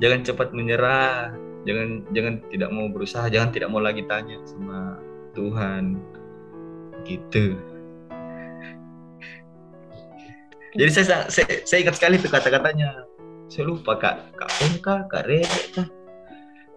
[0.00, 1.32] Jangan cepat menyerah.
[1.68, 4.96] Jangan jangan tidak mau berusaha, jangan tidak mau lagi tanya sama
[5.36, 6.00] Tuhan.
[7.04, 7.69] Gitu.
[10.76, 13.04] Jadi saya, saya, saya ingat sekali tuh kata-katanya.
[13.50, 15.88] Saya lupa kak, kak Om kak Rere kah?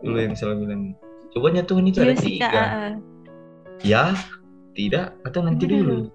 [0.02, 0.82] Dulu yang selalu bilang,
[1.32, 2.50] cobanya itu Iya ada sih, Kak.
[2.50, 2.64] tiga.
[2.66, 2.94] ah.
[3.86, 4.04] Ya,
[4.74, 6.10] tidak, atau nanti dulu.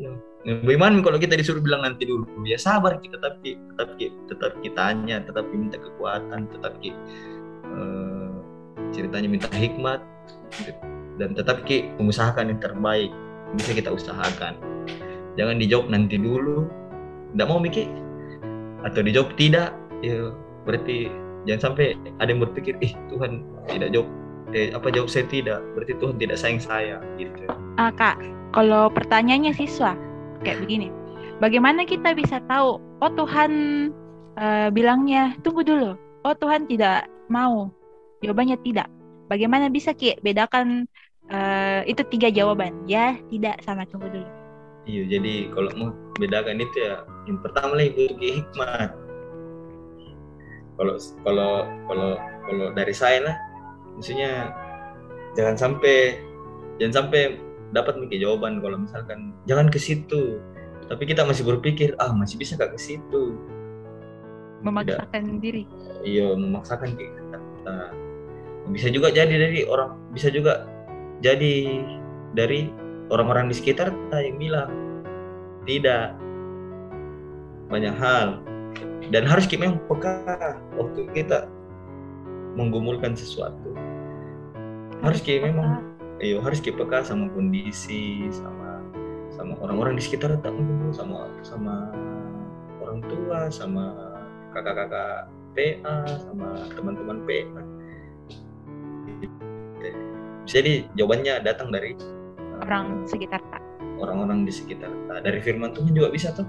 [0.00, 0.12] Ya.
[0.48, 2.24] Nah, Bagaimana kalau kita disuruh bilang nanti dulu?
[2.48, 3.88] Ya sabar kita, tetap ki- tetap
[4.30, 8.30] tetap kita tanya, tetap minta kekuatan, tetap eh,
[8.94, 10.00] ceritanya minta hikmat,
[11.20, 13.12] dan tetap ki mengusahakan yang terbaik.
[13.52, 14.56] Bisa kita usahakan.
[15.36, 16.66] Jangan dijawab nanti dulu.
[17.34, 17.88] Tidak mau mikir
[18.86, 19.74] atau dijawab tidak,
[20.06, 20.30] ya
[20.62, 21.10] berarti
[21.48, 24.08] jangan sampai ada yang berpikir, ih Tuhan tidak jawab,
[24.54, 27.42] eh, apa jawab saya tidak, berarti Tuhan tidak sayang saya, gitu.
[27.80, 28.22] Ah, Kak,
[28.54, 29.98] kalau pertanyaannya siswa
[30.46, 30.94] kayak begini.
[31.38, 33.50] Bagaimana kita bisa tahu, oh Tuhan
[34.38, 35.94] eh, bilangnya tunggu dulu.
[36.26, 37.70] Oh Tuhan tidak mau.
[38.22, 38.90] Jawabannya tidak.
[39.30, 40.90] Bagaimana bisa Ki bedakan
[41.30, 42.74] eh, itu tiga jawaban?
[42.90, 44.37] Ya, tidak sama tunggu dulu.
[44.88, 48.90] Iya, jadi kalau mau bedakan itu ya, yang pertama lagi butuh hikmat.
[50.80, 51.52] Kalau kalau
[51.84, 52.10] kalau
[52.48, 53.36] kalau dari saya lah,
[53.92, 54.48] maksudnya
[55.36, 56.24] jangan sampai
[56.80, 57.36] jangan sampai
[57.76, 60.40] dapat mikir jawaban kalau misalkan jangan ke situ,
[60.88, 63.36] tapi kita masih berpikir ah masih bisa gak ke situ.
[64.64, 65.68] Memaksakan diri.
[66.00, 67.38] Iya, memaksakan kita.
[68.72, 70.64] Bisa juga jadi dari orang, bisa juga
[71.20, 71.84] jadi
[72.32, 72.72] dari
[73.08, 74.70] orang-orang di sekitar kita yang bilang.
[75.64, 76.08] Tidak.
[77.68, 78.40] Banyak hal.
[79.08, 80.24] Dan harus kita memang peka
[80.76, 81.48] waktu kita
[82.56, 83.76] menggumulkan sesuatu.
[85.00, 85.88] Harus kita memang
[86.18, 88.82] iya harus kita peka sama kondisi sama
[89.30, 91.94] sama orang-orang di sekitar tak menggumul sama sama
[92.82, 93.94] orang tua sama
[94.50, 95.96] kakak-kakak PA
[96.26, 97.62] sama teman-teman PA
[100.48, 101.94] jadi jawabannya datang dari
[102.60, 103.62] Orang sekitar tak.
[103.98, 106.46] orang-orang di sekitar Nah, dari firman Tuhan juga bisa tuh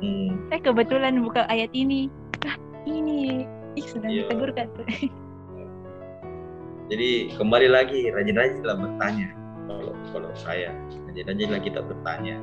[0.00, 0.48] Mm.
[0.48, 2.08] Saya kebetulan buka ayat ini.
[2.40, 2.56] Ah,
[2.88, 3.44] ini.
[3.76, 4.24] Ih, sedang Iya.
[4.24, 4.66] ditegur kan.
[6.88, 9.28] jadi kembali lagi rajin-rajinlah bertanya
[9.68, 10.72] kalau kalau saya
[11.06, 12.40] rajin-rajinlah kita bertanya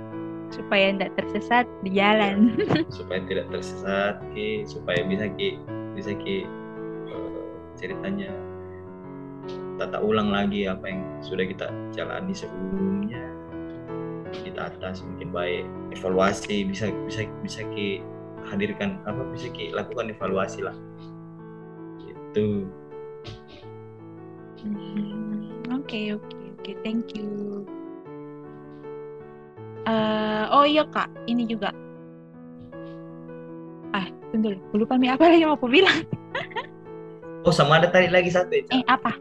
[0.47, 2.55] supaya tidak tersesat di jalan.
[2.97, 5.59] supaya tidak tersesat ki supaya bisa ki
[5.97, 6.45] bisa ki
[7.09, 7.41] eh,
[7.75, 8.31] ceritanya
[9.77, 13.21] tata ulang lagi apa yang sudah kita jalani sebelumnya
[14.43, 15.63] ditata semakin baik
[15.95, 18.01] evaluasi bisa bisa bisa ki
[18.49, 20.75] hadirkan apa bisa ki lakukan evaluasi lah
[22.03, 22.65] gitu
[24.57, 27.63] Hmm, Oke oke oke, thank you.
[29.87, 31.71] Eh, oh iya kak, ini juga.
[33.95, 34.03] Ah,
[34.33, 34.83] tunggu, dulu.
[34.83, 36.03] lupa nih apa lagi mau aku bilang.
[37.47, 38.75] oh sama ada tadi lagi satu Eca.
[38.75, 39.15] Eh apa?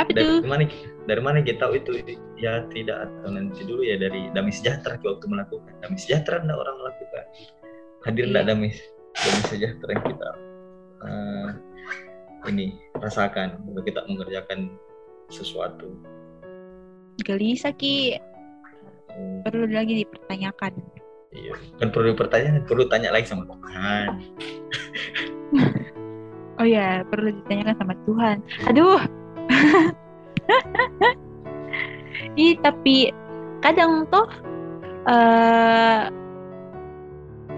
[0.00, 0.40] Apa dari tuh?
[0.44, 0.64] mana
[1.04, 1.90] dari mana kita tahu itu
[2.36, 6.56] ya tidak atau nanti dulu ya dari damai sejahtera kita waktu melakukan damai sejahtera tidak
[6.56, 7.24] orang melakukan
[8.00, 8.48] hadir tidak Iya.
[8.48, 8.70] damai
[9.12, 10.28] damai sejahtera yang kita
[11.00, 11.48] eh,
[12.48, 14.58] ini rasakan waktu kita mengerjakan
[15.28, 15.92] sesuatu
[17.20, 18.16] Gelisah ki,
[19.10, 20.70] Hmm, perlu lagi dipertanyakan.
[21.30, 24.06] iya kan perlu pertanyaan perlu tanya lagi sama Tuhan
[26.56, 28.36] Oh ya, perlu ditanyakan sama Tuhan.
[28.68, 29.00] Aduh.
[32.38, 33.10] Ih, tapi
[33.60, 34.28] kadang toh
[35.08, 36.08] eh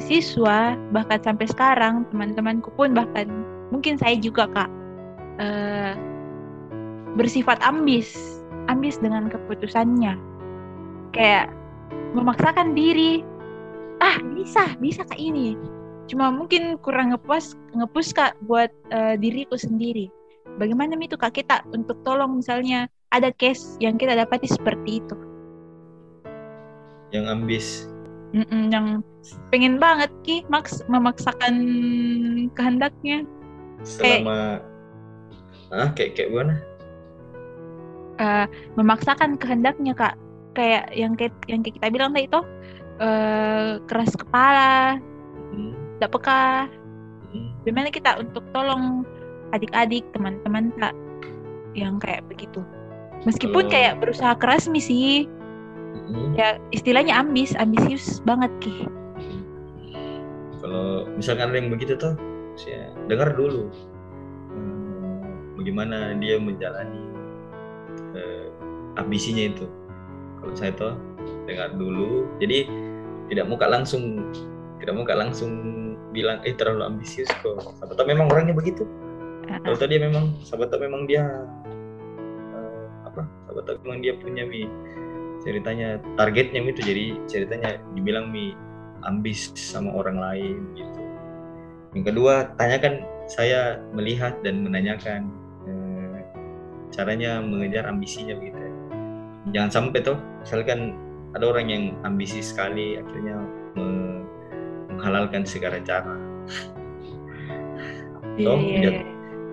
[0.03, 3.29] siswa bahkan sampai sekarang teman-temanku pun bahkan
[3.71, 4.71] mungkin saya juga kak
[5.39, 5.95] eh,
[7.15, 8.15] bersifat ambis
[8.71, 10.17] ambis dengan keputusannya.
[11.13, 11.53] Kayak
[12.17, 13.23] memaksakan diri
[14.01, 15.55] ah bisa bisa kak ini.
[16.11, 20.11] Cuma mungkin kurang ngepuas ngepus kak buat eh, diriku sendiri
[20.61, 25.17] bagaimana itu kak kita untuk tolong misalnya ada case yang kita dapati seperti itu?
[27.13, 27.67] Yang ambis.
[28.33, 28.87] Mm-mm, yang
[29.53, 31.55] pengen banget ki Max memaksakan
[32.57, 33.29] kehendaknya.
[33.83, 34.63] Selama
[35.73, 36.55] ah kayak kayak gimana?
[38.21, 38.47] Eh,
[38.79, 40.15] memaksakan kehendaknya kak.
[40.57, 42.41] Kayak yang kayak yang kayak kita bilang tadi itu
[43.01, 45.01] eh, keras kepala
[45.53, 46.43] Hmm, tidak peka.
[47.33, 47.49] Hmm.
[47.65, 49.05] gimana kita untuk tolong
[49.53, 50.97] adik-adik teman-teman kak
[51.73, 52.61] yang kayak begitu.
[53.25, 55.17] Meskipun Kalau- kayak berusaha keras nih sih.
[55.93, 56.33] Hmm.
[56.33, 58.89] ya istilahnya ambis ambisius banget ki
[60.63, 62.17] kalau misalkan ada yang begitu tuh
[62.57, 63.69] saya dengar dulu
[64.55, 67.03] hmm, bagaimana dia menjalani
[68.15, 68.47] eh,
[68.97, 69.67] ambisinya itu.
[70.39, 70.95] Kalau saya tuh
[71.51, 72.71] dengar dulu jadi
[73.27, 74.23] tidak muka langsung
[74.79, 75.53] tidak muka langsung
[76.15, 77.59] bilang eh terlalu ambisius kok.
[77.83, 78.87] Tahu memang orangnya begitu
[79.49, 81.25] kalau tadi memang sahabat tahu memang dia
[82.55, 84.67] eh, apa sahabat tahu memang dia punya mi
[85.43, 88.55] ceritanya targetnya Mi itu jadi ceritanya dibilang mi
[89.03, 91.01] ambis sama orang lain gitu
[91.99, 95.27] yang kedua tanyakan saya melihat dan menanyakan
[95.67, 96.23] eh,
[96.95, 98.73] caranya mengejar ambisinya begitu ya.
[99.59, 100.95] jangan sampai tuh misalkan
[101.35, 103.43] ada orang yang ambisi sekali akhirnya
[103.75, 104.25] me-
[104.95, 106.15] menghalalkan segala cara
[108.33, 108.91] Iya, Toh, iya.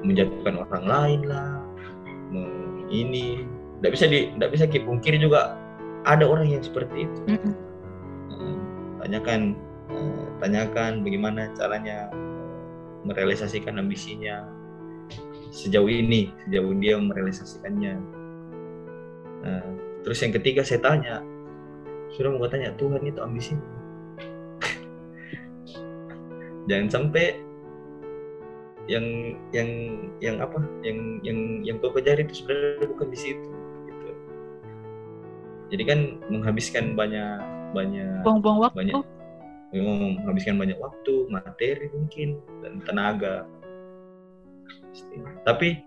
[0.03, 1.59] Menjatuhkan orang lain lah
[2.91, 3.47] ini.
[3.79, 5.55] Tidak bisa di tidak bisa dipungkiri juga
[6.03, 7.39] ada orang yang seperti itu.
[8.99, 9.55] Tanyakan
[9.93, 14.43] eh, tanyakan bagaimana caranya eh, merealisasikan ambisinya.
[15.49, 17.93] Sejauh ini sejauh dia merealisasikannya.
[19.39, 19.63] Nah,
[20.03, 21.23] terus yang ketiga saya tanya
[22.11, 23.53] sudah mau tanya Tuhan itu ambisi
[26.67, 27.39] jangan sampai
[28.89, 29.05] yang
[29.53, 29.69] yang
[30.17, 30.57] yang apa?
[30.81, 33.49] Yang yang yang kau kejar itu sebenarnya bukan di situ
[33.85, 34.09] gitu.
[35.69, 35.99] jadi kan
[36.33, 37.37] menghabiskan banyak
[37.77, 38.75] banyak buang-buang waktu.
[38.81, 38.97] banyak
[39.69, 43.45] menghabiskan banyak waktu materi mungkin dan tenaga.
[45.45, 45.77] Tapi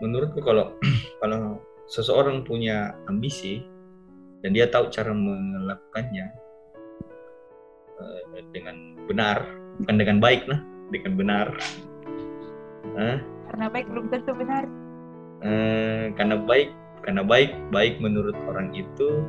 [0.00, 0.72] menurutku kalau
[1.22, 3.60] kalau seseorang punya ambisi
[4.40, 6.26] dan dia tahu cara melakukannya
[8.00, 8.22] eh,
[8.54, 9.44] dengan benar
[9.82, 10.60] bukan dengan baik lah
[10.92, 11.46] dengan benar
[12.98, 13.18] Eh,
[13.50, 14.66] karena baik belum tentu benar.
[15.46, 16.74] Eh, karena baik
[17.06, 19.22] karena baik baik menurut orang itu.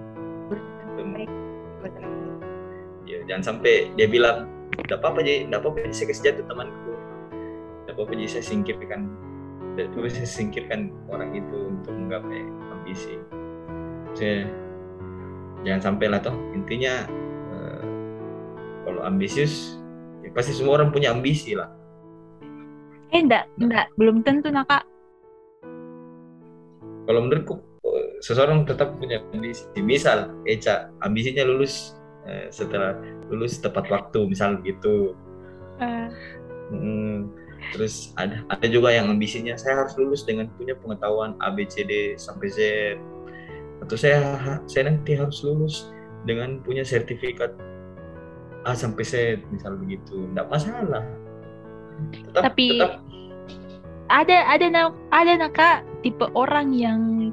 [0.50, 1.30] Tentu baik
[3.10, 4.46] ya jangan sampai dia bilang
[4.86, 6.94] tidak apa-apa jadi tidak apa-apa jadi saya kasih jatuh temanku.
[7.86, 9.02] Tidak apa-apa jadi saya singkirkan
[9.74, 12.42] tidak apa saya singkirkan orang itu untuk menggapai
[12.74, 13.16] ambisi.
[14.18, 14.50] Saya
[15.62, 16.38] jangan sampai lah toh.
[16.58, 17.06] Intinya
[17.54, 17.82] eh,
[18.86, 19.78] kalau ambisius
[20.26, 21.79] ya pasti semua orang punya ambisi lah
[23.10, 24.86] eh enggak enggak belum tentu nah kak.
[27.10, 27.58] Kalau menurutku
[28.22, 29.66] seseorang tetap punya ambisi.
[29.82, 31.98] Misal Eca ambisinya lulus
[32.30, 32.94] eh, setelah
[33.34, 35.18] lulus tepat waktu misal gitu.
[35.82, 36.10] Eh,
[36.70, 37.34] Hmm,
[37.74, 41.82] terus ada ada juga yang ambisinya saya harus lulus dengan punya pengetahuan A B C
[41.82, 42.60] D sampai Z.
[43.82, 44.38] Atau saya
[44.70, 45.90] saya nanti harus lulus
[46.30, 47.58] dengan punya sertifikat
[48.70, 50.30] A sampai Z misal begitu.
[50.30, 51.02] Tidak masalah
[52.12, 53.02] tetap, Tapi- tetap.
[54.10, 54.66] ada ada
[55.14, 57.30] ada nah kak tipe orang yang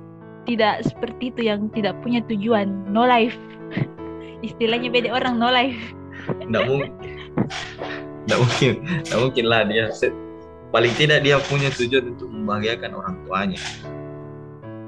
[0.47, 2.71] tidak seperti itu yang tidak punya tujuan.
[2.93, 3.35] No life.
[4.47, 5.79] Istilahnya beda orang no life.
[6.27, 6.91] Tidak mungkin
[8.27, 8.73] tidak mungkin.
[9.07, 9.87] Tidak mungkin lah dia
[10.75, 13.63] paling tidak dia punya tujuan untuk membahagiakan orang tuanya.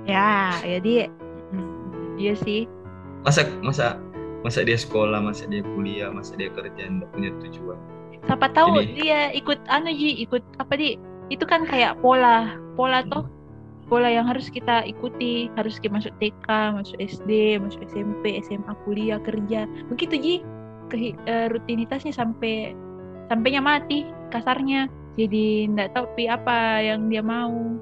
[0.07, 1.11] Ya jadi
[1.55, 2.67] mm, iya sih.
[3.23, 3.99] Masa masa
[4.43, 7.79] masa dia sekolah masa dia kuliah masa dia kerja tidak punya tujuan
[8.27, 10.99] siapa tahu Jadi- dia ikut anu ji ikut apa di
[11.29, 13.29] itu kan kayak pola pola toh.
[13.89, 19.17] Pola yang harus kita ikuti harus kita masuk TK masuk SD masuk SMP SMA kuliah
[19.25, 19.65] kerja.
[19.89, 20.35] Begitu ji
[20.93, 21.17] ke
[21.49, 22.77] rutinitasnya sampai
[23.33, 24.93] sampainya mati kasarnya.
[25.17, 27.81] Jadi nggak tahu pi apa yang dia mau.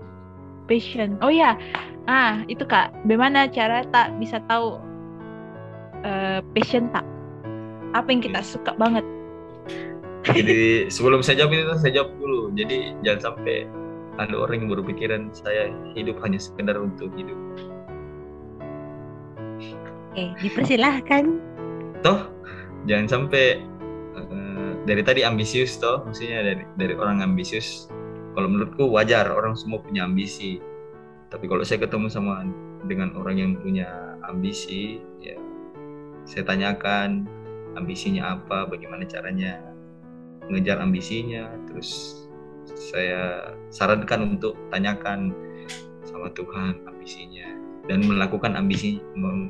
[0.71, 1.19] Passion.
[1.23, 1.59] Oh ya
[2.07, 2.95] ah itu kak.
[3.07, 4.79] Bagaimana cara tak bisa tahu
[6.07, 7.03] eh, passion tak?
[7.95, 9.03] Apa yang kita suka banget
[10.35, 12.41] Jadi sebelum saya jawab itu saya jawab dulu.
[12.59, 13.69] Jadi jangan sampai
[14.17, 17.39] ada orang yang berpikiran saya hidup hanya sekedar untuk hidup.
[20.17, 21.25] Oke, dipersilahkan.
[22.01, 22.37] Toh
[22.87, 23.61] jangan sampai
[24.17, 27.91] eh, dari tadi ambisius toh maksudnya dari dari orang ambisius
[28.39, 30.63] kalau menurutku wajar orang semua punya ambisi
[31.29, 32.47] tapi kalau saya ketemu sama
[32.87, 33.91] dengan orang yang punya
[34.31, 35.35] ambisi ya
[36.23, 37.27] saya tanyakan
[37.75, 39.59] ambisinya apa bagaimana caranya
[40.49, 42.23] mengejar ambisinya terus
[42.77, 45.35] saya sarankan untuk tanyakan
[46.07, 47.47] sama Tuhan ambisinya
[47.87, 48.99] dan melakukan ambisi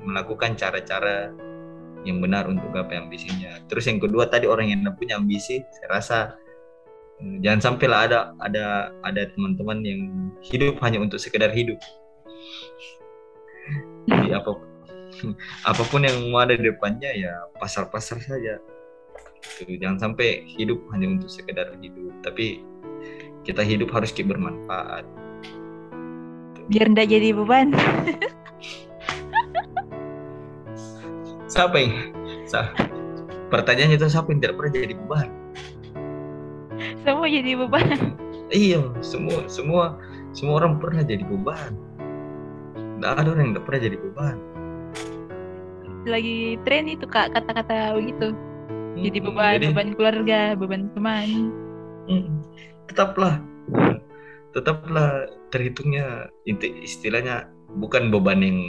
[0.05, 1.33] melakukan cara-cara
[2.07, 3.59] yang benar untuk gapai ambisinya.
[3.67, 6.19] Terus yang kedua tadi orang yang punya ambisi, saya rasa
[7.19, 8.65] eh, jangan sampailah ada ada
[9.03, 10.01] ada teman-teman yang
[10.47, 11.77] hidup hanya untuk sekedar hidup.
[14.07, 14.55] Jadi apa
[15.71, 18.63] apa pun yang mau ada di depannya ya pasar-pasar saja.
[19.67, 22.61] Jangan sampai hidup hanya untuk sekedar hidup, tapi
[23.47, 25.07] kita hidup harus bermanfaat.
[26.67, 27.71] Biar ndak jadi beban.
[31.47, 31.95] Siapa yang
[33.55, 35.29] pertanyaannya itu siapa yang tidak pernah jadi beban?
[37.07, 38.19] Semua jadi beban.
[38.51, 39.99] Iya semua semua
[40.35, 41.75] semua orang pernah jadi beban.
[42.75, 44.37] Tidak ada orang yang tidak pernah jadi beban.
[46.07, 48.35] Lagi tren itu kak kata-kata begitu
[48.97, 51.29] jadi beban jadi, beban keluarga beban teman.
[52.89, 53.43] Tetaplah.
[54.57, 56.33] Tetaplah terhitungnya.
[56.83, 58.61] Istilahnya bukan beban yang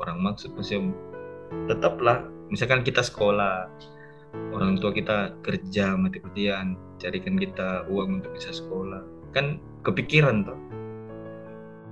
[0.00, 0.94] orang maksud maksudnya
[1.68, 2.24] tetaplah.
[2.48, 3.68] Misalkan kita sekolah
[4.54, 9.02] orang tua kita kerja mati-matian carikan kita uang untuk bisa sekolah.
[9.36, 10.58] Kan kepikiran tuh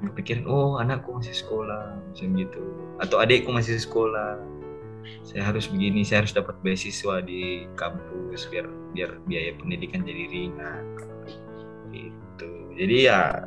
[0.02, 2.62] kepikiran oh anakku masih sekolah macam gitu.
[2.98, 4.34] Atau adikku masih sekolah
[5.22, 10.84] saya harus begini saya harus dapat beasiswa di kampus biar biar biaya pendidikan jadi ringan.
[11.92, 12.50] Gitu.
[12.76, 13.46] Jadi ya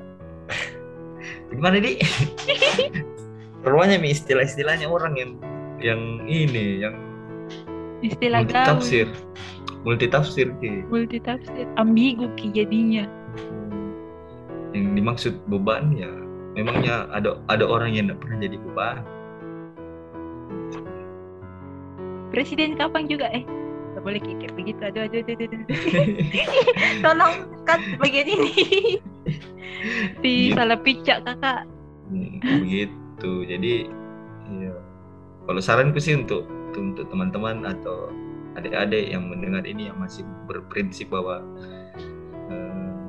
[1.51, 1.99] gimana di?
[3.65, 5.31] Perlunya nih istilah-istilahnya orang yang
[5.81, 6.95] yang ini yang
[8.05, 9.07] istilah multi tafsir
[9.85, 10.85] multi tafsir ki.
[10.89, 13.05] Multi tafsir ambigu ki jadinya.
[14.73, 16.09] Yang dimaksud beban ya
[16.57, 18.97] memangnya ada ada orang yang tidak pernah jadi beban
[22.29, 23.43] presiden kapan juga eh.
[23.95, 24.81] Gak boleh kayak begitu.
[24.83, 25.61] Aduh aduh aduh, aduh.
[27.05, 28.51] tolong cut bagian ini.
[30.23, 30.55] Di gitu.
[30.57, 31.63] salah picak kakak.
[32.11, 33.31] Hmm, begitu.
[33.47, 33.73] Jadi
[34.61, 34.75] ya
[35.45, 36.45] kalau saranku sih untuk
[36.75, 38.11] untuk teman-teman atau
[38.59, 41.43] adik-adik yang mendengar ini yang masih berprinsip bahwa
[42.51, 43.05] uh,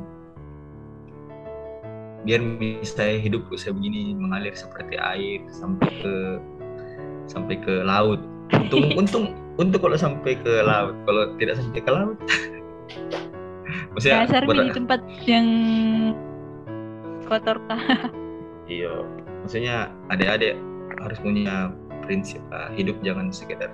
[2.26, 6.14] biar misalnya hidupku saya begini mengalir seperti air sampai ke
[7.26, 8.22] sampai ke laut
[8.54, 9.24] untung untung
[9.56, 10.94] untuk kalau sampai ke laut.
[11.08, 12.18] Kalau tidak sampai ke laut.
[13.96, 14.54] Maksudnya ber...
[14.60, 15.48] di tempat yang
[17.26, 17.82] kotor kah
[18.70, 18.92] iya.
[19.42, 20.54] Maksudnya adik-adik
[21.00, 21.72] harus punya
[22.06, 23.72] prinsip lah hidup jangan sekedar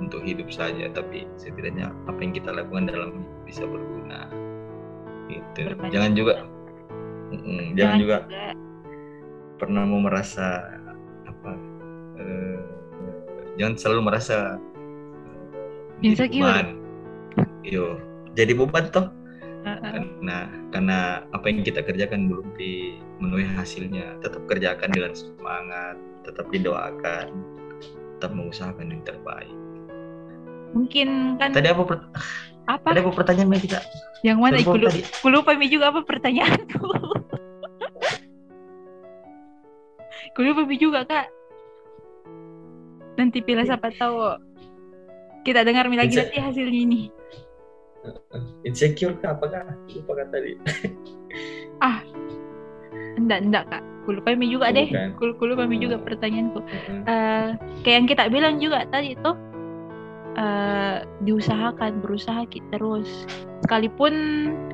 [0.00, 4.30] untuk hidup saja tapi setidaknya apa yang kita lakukan dalam hidup bisa berguna.
[5.26, 5.60] Gitu.
[5.74, 6.34] Berbanyak jangan juga
[7.34, 8.42] mm, jangan, jangan juga, juga.
[9.58, 10.46] pernah mau merasa
[11.26, 11.50] apa
[12.22, 12.75] uh,
[13.56, 14.60] jangan selalu merasa
[16.00, 16.76] insecure.
[17.64, 18.00] yo
[18.36, 19.08] jadi beban toh.
[19.66, 24.22] Karena karena apa yang kita kerjakan belum dimenuhi hasilnya.
[24.22, 27.26] Tetap kerjakan dengan semangat tetap didoakan
[28.16, 29.52] tetap mengusahakan yang terbaik.
[30.72, 31.98] Mungkin kan tadi apa per...
[32.70, 32.86] apa?
[32.94, 33.80] tadi apa pertanyaan kita?
[34.24, 34.56] Yang mana?
[34.62, 36.86] Aku lupa, aku lupa mi juga apa pertanyaanku?
[40.36, 41.32] Aku lupa mi juga kak
[43.16, 44.36] nanti pilih siapa tahu
[45.46, 47.00] kita dengar lagi nanti hasilnya ini.
[48.66, 49.34] Insecure kah?
[49.34, 49.74] Apakah?
[49.94, 50.58] Lupa kan tadi.
[51.86, 52.02] ah,
[53.18, 53.82] enggak, enggak kak.
[54.06, 54.88] Kulupa mi juga oh, deh.
[55.18, 56.60] Kul kulupa mi juga pertanyaanku.
[57.10, 59.30] Uh, kayak yang kita bilang juga tadi itu
[60.38, 63.26] uh, diusahakan, berusaha kita terus.
[63.66, 64.14] Sekalipun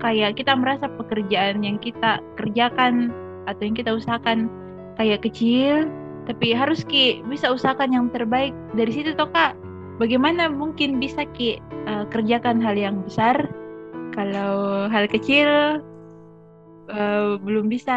[0.04, 3.08] kayak kita merasa pekerjaan yang kita kerjakan
[3.48, 4.52] atau yang kita usahakan
[5.00, 5.88] kayak kecil,
[6.26, 8.54] tapi harus ki bisa usahakan yang terbaik.
[8.78, 9.58] Dari situ toh kak
[9.98, 11.58] bagaimana mungkin bisa ki
[11.90, 13.50] uh, kerjakan hal yang besar?
[14.12, 15.80] Kalau hal kecil
[16.92, 17.96] uh, belum bisa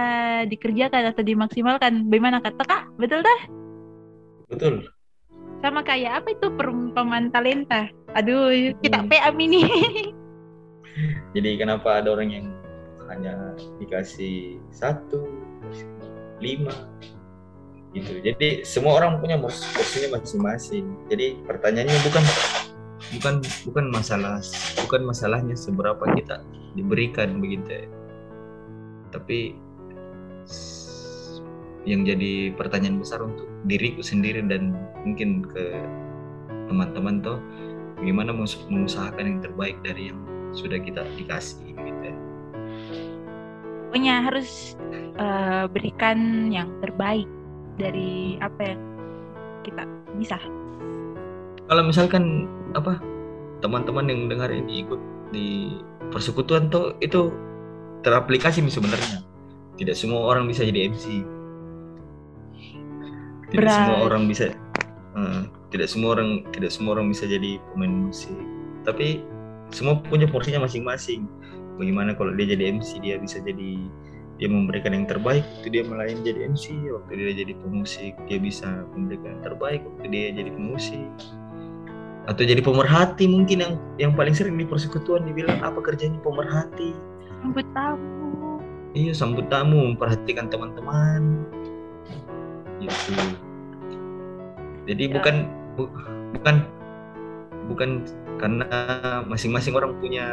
[0.49, 2.09] dikerjakan atau dimaksimalkan.
[2.09, 3.39] Bagaimana kata kak betul dah?
[4.49, 4.89] Betul.
[5.61, 7.89] Sama kayak apa itu perumpamaan talenta?
[8.17, 9.09] Aduh kita hmm.
[9.09, 9.61] PA ini.
[11.35, 12.47] Jadi kenapa ada orang yang
[13.11, 15.27] hanya dikasih satu
[16.39, 16.73] lima
[17.95, 22.23] gitu jadi semua orang punya porsinya masing-masing jadi pertanyaannya bukan
[23.15, 24.43] bukan bukan masalah
[24.83, 26.43] bukan masalahnya seberapa kita
[26.75, 27.85] diberikan begitu ya.
[29.15, 29.55] tapi
[31.85, 34.73] yang jadi pertanyaan besar untuk diriku sendiri dan
[35.05, 35.63] mungkin ke
[36.65, 37.37] teman-teman tuh
[38.01, 40.19] bagaimana mengusahakan yang terbaik dari yang
[40.51, 42.15] sudah kita dikasih gitu ya.
[43.87, 44.73] pokoknya harus
[45.21, 47.29] uh, berikan yang terbaik
[47.75, 48.81] dari apa yang
[49.63, 49.83] kita
[50.15, 50.37] bisa.
[51.65, 52.45] Kalau misalkan
[52.77, 53.01] apa
[53.59, 55.01] teman-teman yang dengar ini ikut
[55.33, 55.77] di
[56.13, 57.33] persekutuan tuh itu
[58.05, 59.25] teraplikasi nih sebenarnya.
[59.75, 61.35] Tidak semua orang bisa jadi MC
[63.55, 63.77] tidak Berat.
[63.77, 64.45] semua orang bisa
[65.15, 68.35] eh, tidak semua orang tidak semua orang bisa jadi pemain musik.
[68.83, 69.21] Tapi
[69.73, 71.25] semua punya porsinya masing-masing.
[71.75, 73.79] Bagaimana kalau dia jadi MC dia bisa jadi
[74.35, 78.67] dia memberikan yang terbaik waktu dia melayani jadi MC waktu dia jadi pemusik dia bisa
[78.91, 81.07] memberikan yang terbaik waktu dia jadi pemusik
[82.25, 86.97] atau jadi pemerhati mungkin yang yang paling sering di persekutuan dibilang apa kerjanya pemerhati?
[87.45, 88.57] Sambut tamu.
[88.97, 91.45] Iya sambut tamu memperhatikan teman-teman.
[92.81, 93.13] Gitu.
[94.89, 95.13] Jadi Ya.
[95.13, 95.35] bukan
[95.77, 95.93] bu-
[96.33, 96.55] bukan
[97.69, 97.89] bukan
[98.41, 98.67] karena
[99.29, 100.25] masing-masing orang punya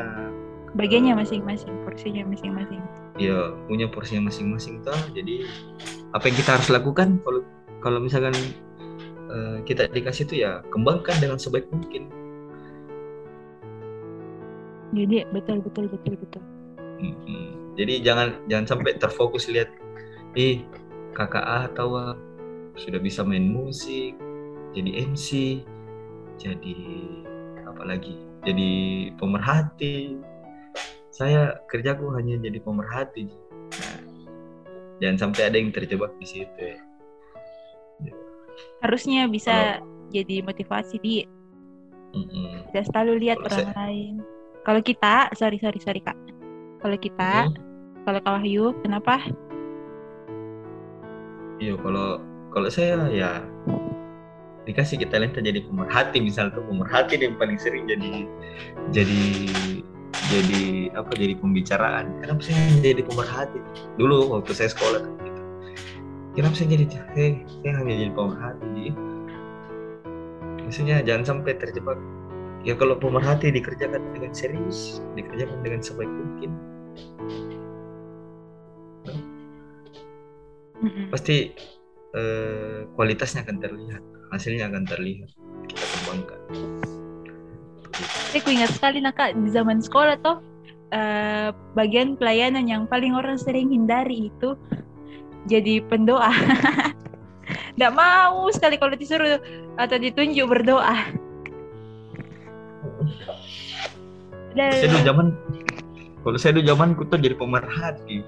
[0.72, 2.80] bagiannya masing-masing porsinya masing-masing
[3.20, 5.44] ya punya porsinya masing-masing toh jadi
[6.16, 7.40] apa yang kita harus lakukan kalau
[7.84, 8.32] kalau misalkan
[9.28, 12.08] eh, kita dikasih itu ya kembangkan dengan sebaik mungkin
[14.92, 16.42] jadi betul betul betul betul
[17.02, 17.74] Mm-mm.
[17.74, 19.72] Jadi jangan jangan sampai terfokus lihat
[20.36, 20.62] ih
[21.16, 22.16] kakak A atau
[22.76, 24.16] sudah bisa main musik,
[24.72, 25.60] jadi MC,
[26.40, 26.78] jadi
[27.64, 28.16] apa lagi?
[28.44, 28.70] Jadi
[29.16, 30.20] pemerhati.
[31.12, 33.28] Saya kerjaku hanya jadi pemerhati.
[33.28, 34.00] Nah,
[34.98, 36.78] jangan sampai ada yang terjebak di situ ya.
[38.78, 39.78] harusnya bisa
[40.10, 41.22] jadi motivasi di
[42.12, 42.66] Mm-mm.
[42.68, 44.12] tidak selalu lihat Kalau orang saya- lain
[44.62, 46.18] kalau kita sorry sorry sorry kak
[46.78, 47.54] kalau kita Hmm.
[48.04, 49.22] kalau kak Wahyu kenapa
[51.56, 52.18] Iya kalau
[52.50, 53.30] kalau saya ya
[54.62, 58.26] dikasih kita talenta jadi pemerhati misal tuh pemerhati yang paling sering jadi
[58.90, 59.22] jadi
[60.30, 62.22] jadi apa jadi pembicaraan.
[62.22, 63.58] Kenapa saya jadi pemerhati?
[63.98, 65.32] Dulu waktu saya sekolah kan gitu
[66.32, 68.92] kenapa saya jadi saya, saya hanya jadi pemerhati jadi
[70.64, 71.98] maksudnya jangan sampai terjebak.
[72.62, 76.50] Ya kalau pemerhati dikerjakan dengan serius dikerjakan dengan sebaik mungkin.
[81.10, 81.52] Pasti
[82.16, 84.02] eh, kualitasnya akan terlihat
[84.32, 85.30] hasilnya akan terlihat
[85.68, 86.40] kita kembangkan
[87.92, 90.40] Saya aku ingat sekali nak kak di zaman sekolah toh
[90.92, 94.56] eh, bagian pelayanan yang paling orang sering hindari itu
[95.44, 96.30] jadi pendoa.
[97.76, 99.40] Nggak mau sekali kalau disuruh
[99.76, 100.96] atau ditunjuk berdoa.
[104.52, 105.26] saya dulu Dan zaman
[106.20, 108.20] kalau saya dulu zamanku tuh jadi pemerhati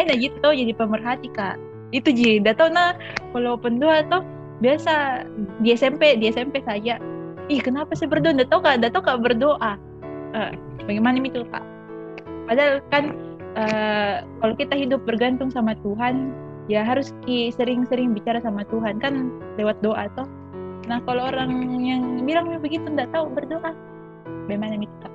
[0.00, 1.60] enak gitu jadi pemerhati kak.
[1.90, 2.96] Itu ji, nggak tahu nah
[3.34, 4.22] kalau pendoa toh
[4.60, 5.24] biasa
[5.64, 7.00] di SMP di SMP saja.
[7.50, 8.36] Ih kenapa saya berdoa?
[8.36, 9.72] Nggak tahu kak, nggak tahu kak berdoa.
[10.36, 10.50] Eh,
[10.86, 11.64] bagaimana itu kak?
[12.46, 13.04] Padahal kan
[13.58, 16.30] eh, kalau kita hidup bergantung sama Tuhan,
[16.70, 20.28] ya harus sering-sering bicara sama Tuhan kan lewat doa toh.
[20.86, 21.50] Nah kalau orang
[21.82, 23.74] yang bilang begitu nggak tahu berdoa,
[24.46, 25.12] bagaimana itu kak?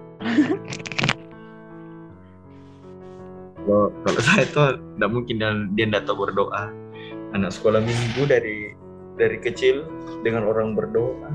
[3.66, 5.36] kalau kalau saya tuh tidak mungkin
[5.74, 6.70] dia tidak tahu berdoa
[7.34, 8.72] anak sekolah minggu dari
[9.16, 9.88] dari kecil
[10.22, 11.32] dengan orang berdoa.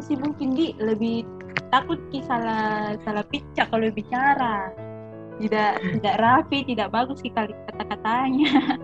[0.00, 1.28] Sih mungkin di lebih
[1.68, 4.72] takut ki salah salah picak kalau bicara.
[5.40, 8.80] Tidak tidak rapi tidak bagus ki kali kata-katanya.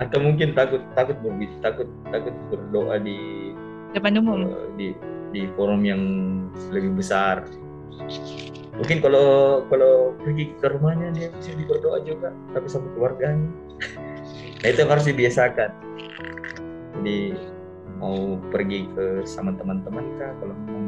[0.00, 3.52] Atau mungkin takut takut berbi- takut takut berdoa di
[3.92, 4.48] depan umum.
[4.48, 4.88] eh, di
[5.32, 6.02] di forum yang
[6.72, 7.44] lebih besar.
[8.72, 13.52] Mungkin kalau kalau pergi ke rumahnya dia bisa berdoa juga tapi sama keluarganya
[14.62, 15.70] nah itu harus dibiasakan.
[16.98, 17.34] Jadi
[17.98, 20.30] mau pergi ke sama teman-teman kah?
[20.38, 20.86] Kalau memang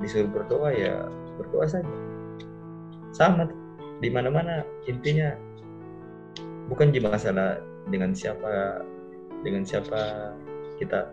[0.00, 1.04] disuruh berdoa ya
[1.36, 1.96] berdoa saja.
[3.12, 3.48] Sama
[4.00, 5.36] di mana-mana intinya
[6.72, 7.60] bukan cuma masalah
[7.92, 8.80] dengan siapa
[9.44, 10.32] dengan siapa
[10.80, 11.12] kita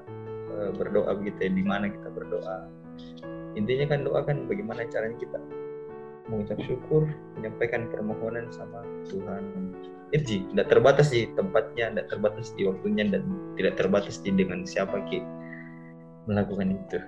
[0.55, 2.71] eh, berdoa begitu ya di mana kita berdoa.
[3.59, 5.39] Intinya kan doa kan bagaimana caranya kita
[6.27, 7.07] mengucap syukur
[7.39, 9.43] menyampaikan permohonan sama Tuhan.
[10.11, 13.23] Itu sih tidak terbatas di tempatnya tidak terbatas di waktunya dan
[13.59, 15.19] tidak terbatas di dengan siapa ki
[16.27, 16.99] melakukan itu.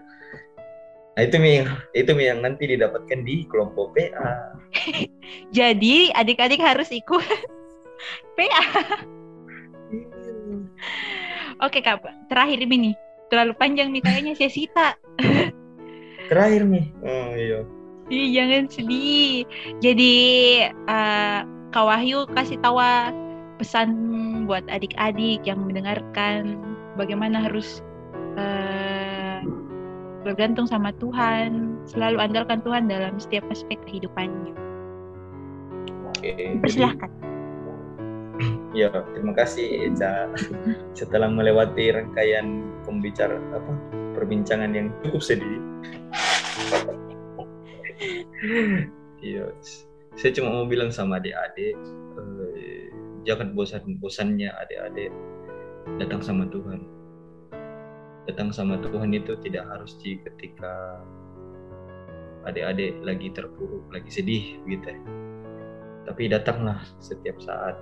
[1.16, 4.56] Nah itu Mi, itu Mi yang nanti didapatkan di kelompok PA
[5.58, 7.20] jadi adik-adik harus ikut
[8.40, 8.64] PA
[11.60, 12.96] oke kak terakhir ini nih.
[13.30, 14.88] Terlalu panjang nih kayaknya saya sita
[16.30, 17.60] terakhir nih oh iya
[18.10, 19.46] Ih, jangan sedih.
[19.80, 20.16] Jadi
[20.68, 21.40] eh,
[21.70, 22.82] Kak Wahyu kasih tahu
[23.62, 23.90] pesan
[24.50, 26.58] buat adik-adik yang mendengarkan
[26.98, 27.86] bagaimana harus
[28.34, 29.46] eh,
[30.26, 34.58] bergantung sama Tuhan, selalu andalkan Tuhan dalam setiap aspek kehidupannya.
[36.12, 36.34] Oke.
[36.34, 37.12] jadi- Persilahkan.
[38.72, 38.88] Ya,
[39.18, 40.30] terima kasih Eca.
[40.98, 43.74] Setelah melewati rangkaian pembicara apa
[44.16, 45.60] perbincangan yang cukup sedih.
[49.20, 49.52] Iya,
[50.16, 51.76] saya cuma mau bilang sama adik-adik,
[52.16, 52.88] eh,
[53.28, 55.12] jangan bosan-bosannya adik-adik
[56.00, 56.88] datang sama Tuhan.
[58.32, 61.04] Datang sama Tuhan itu tidak harus di ketika
[62.48, 64.88] adik-adik lagi terpuruk, lagi sedih gitu.
[64.88, 65.00] ya.
[66.08, 67.76] Tapi datanglah setiap saat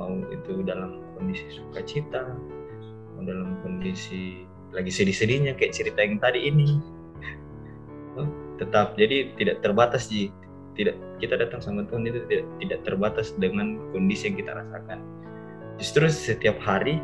[0.00, 2.24] mau itu dalam kondisi sukacita,
[3.12, 6.80] mau dalam kondisi lagi sedih-sedihnya kayak cerita yang tadi ini.
[8.60, 8.94] Tetap.
[9.00, 10.28] Jadi tidak terbatas ji,
[10.76, 15.00] tidak kita datang sama Tuhan itu tidak tidak terbatas dengan kondisi yang kita rasakan.
[15.80, 17.00] Justru setiap hari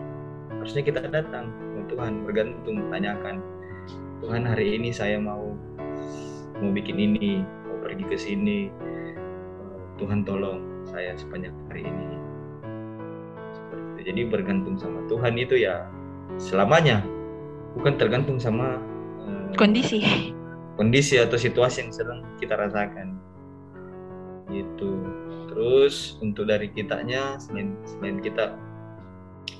[0.52, 1.48] harusnya kita datang.
[1.48, 3.40] Ke Tuhan bergantung tanyakan
[4.24, 5.52] Tuhan hari ini saya mau
[6.57, 8.61] mau bikin ini mau pergi ke sini.
[9.96, 12.16] Tuhan tolong saya sepanjang hari ini.
[14.07, 15.88] Jadi bergantung sama Tuhan itu ya
[16.38, 17.02] selamanya.
[17.76, 18.80] Bukan tergantung sama
[19.24, 20.36] eh, Kondisi.
[20.77, 23.16] Kondisi atau situasi yang sedang kita rasakan.
[24.53, 24.93] Gitu.
[25.51, 28.55] Terus untuk dari kitanya selain selain kita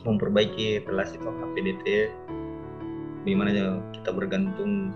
[0.07, 2.13] memperbaiki relasi sama PDT
[3.27, 4.95] gimana ya kita bergantung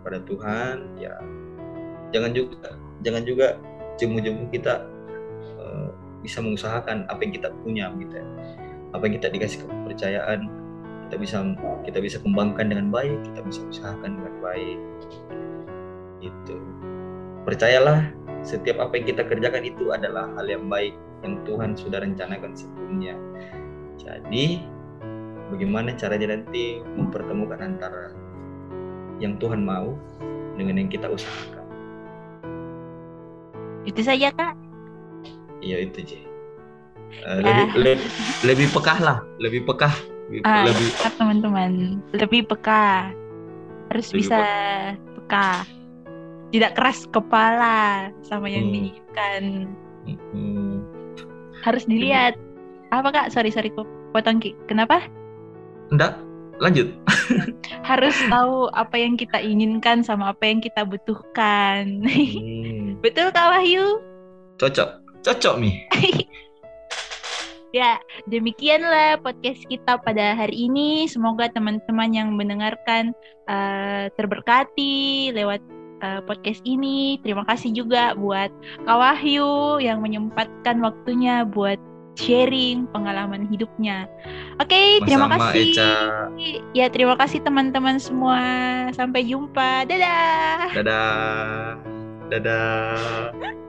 [0.00, 1.16] kepada Tuhan ya
[2.12, 3.56] jangan juga jangan juga
[3.96, 4.84] jemu-jemu kita
[5.56, 5.88] eh,
[6.20, 8.26] bisa mengusahakan apa yang kita punya gitu ya.
[8.92, 10.40] apa yang kita dikasih kepercayaan
[11.08, 11.36] kita bisa
[11.88, 14.78] kita bisa kembangkan dengan baik kita bisa usahakan dengan baik
[16.20, 16.56] itu
[17.42, 22.52] percayalah setiap apa yang kita kerjakan itu adalah hal yang baik yang Tuhan sudah rencanakan
[22.56, 23.16] sebelumnya
[23.96, 24.64] jadi
[25.52, 28.12] bagaimana caranya nanti mempertemukan antara
[29.20, 29.96] yang Tuhan mau
[30.56, 31.58] dengan yang kita usahakan
[33.80, 34.52] Itu saja kak.
[35.60, 36.20] iya itu Ji
[37.20, 37.42] Eh, Ya.
[37.42, 38.06] lebih le-
[38.46, 39.92] lebih pekah lah lebih pekah
[40.30, 41.70] lebih, Ah, lebih teman-teman
[42.14, 43.10] lebih peka.
[43.90, 44.38] Harus Lebih bisa
[45.18, 45.66] peka.
[46.50, 48.74] Tidak keras kepala sama yang Hmm.
[48.74, 49.42] diinginkan.
[50.32, 50.74] Hmm,
[51.60, 52.34] Harus dilihat.
[52.90, 53.26] Apa kak?
[53.30, 54.56] Sorry sorry kok potong Ki.
[54.66, 54.98] Kenapa?
[55.90, 56.14] enggak
[56.58, 56.86] lanjut
[57.90, 61.98] Harus tahu apa yang kita inginkan sama apa yang kita butuhkan.
[62.02, 63.98] Hmm, Betul Kak Wahyu?
[64.56, 64.90] cocok
[65.20, 65.74] cocok nih
[67.70, 71.06] Ya, demikianlah podcast kita pada hari ini.
[71.06, 73.14] Semoga teman-teman yang mendengarkan
[73.46, 75.62] eh, terberkati lewat
[76.02, 77.20] eh, podcast ini.
[77.22, 78.50] Terima kasih juga buat
[78.84, 81.78] Kak Wahyu yang menyempatkan waktunya buat
[82.18, 84.04] sharing pengalaman hidupnya.
[84.60, 85.72] Oke, terima Sama-sama, kasih.
[85.72, 85.92] Eca.
[86.76, 88.40] Ya, terima kasih teman-teman semua.
[88.92, 89.88] Sampai jumpa.
[89.88, 90.74] Dadah.
[90.74, 91.90] dadah
[92.30, 93.60] dadah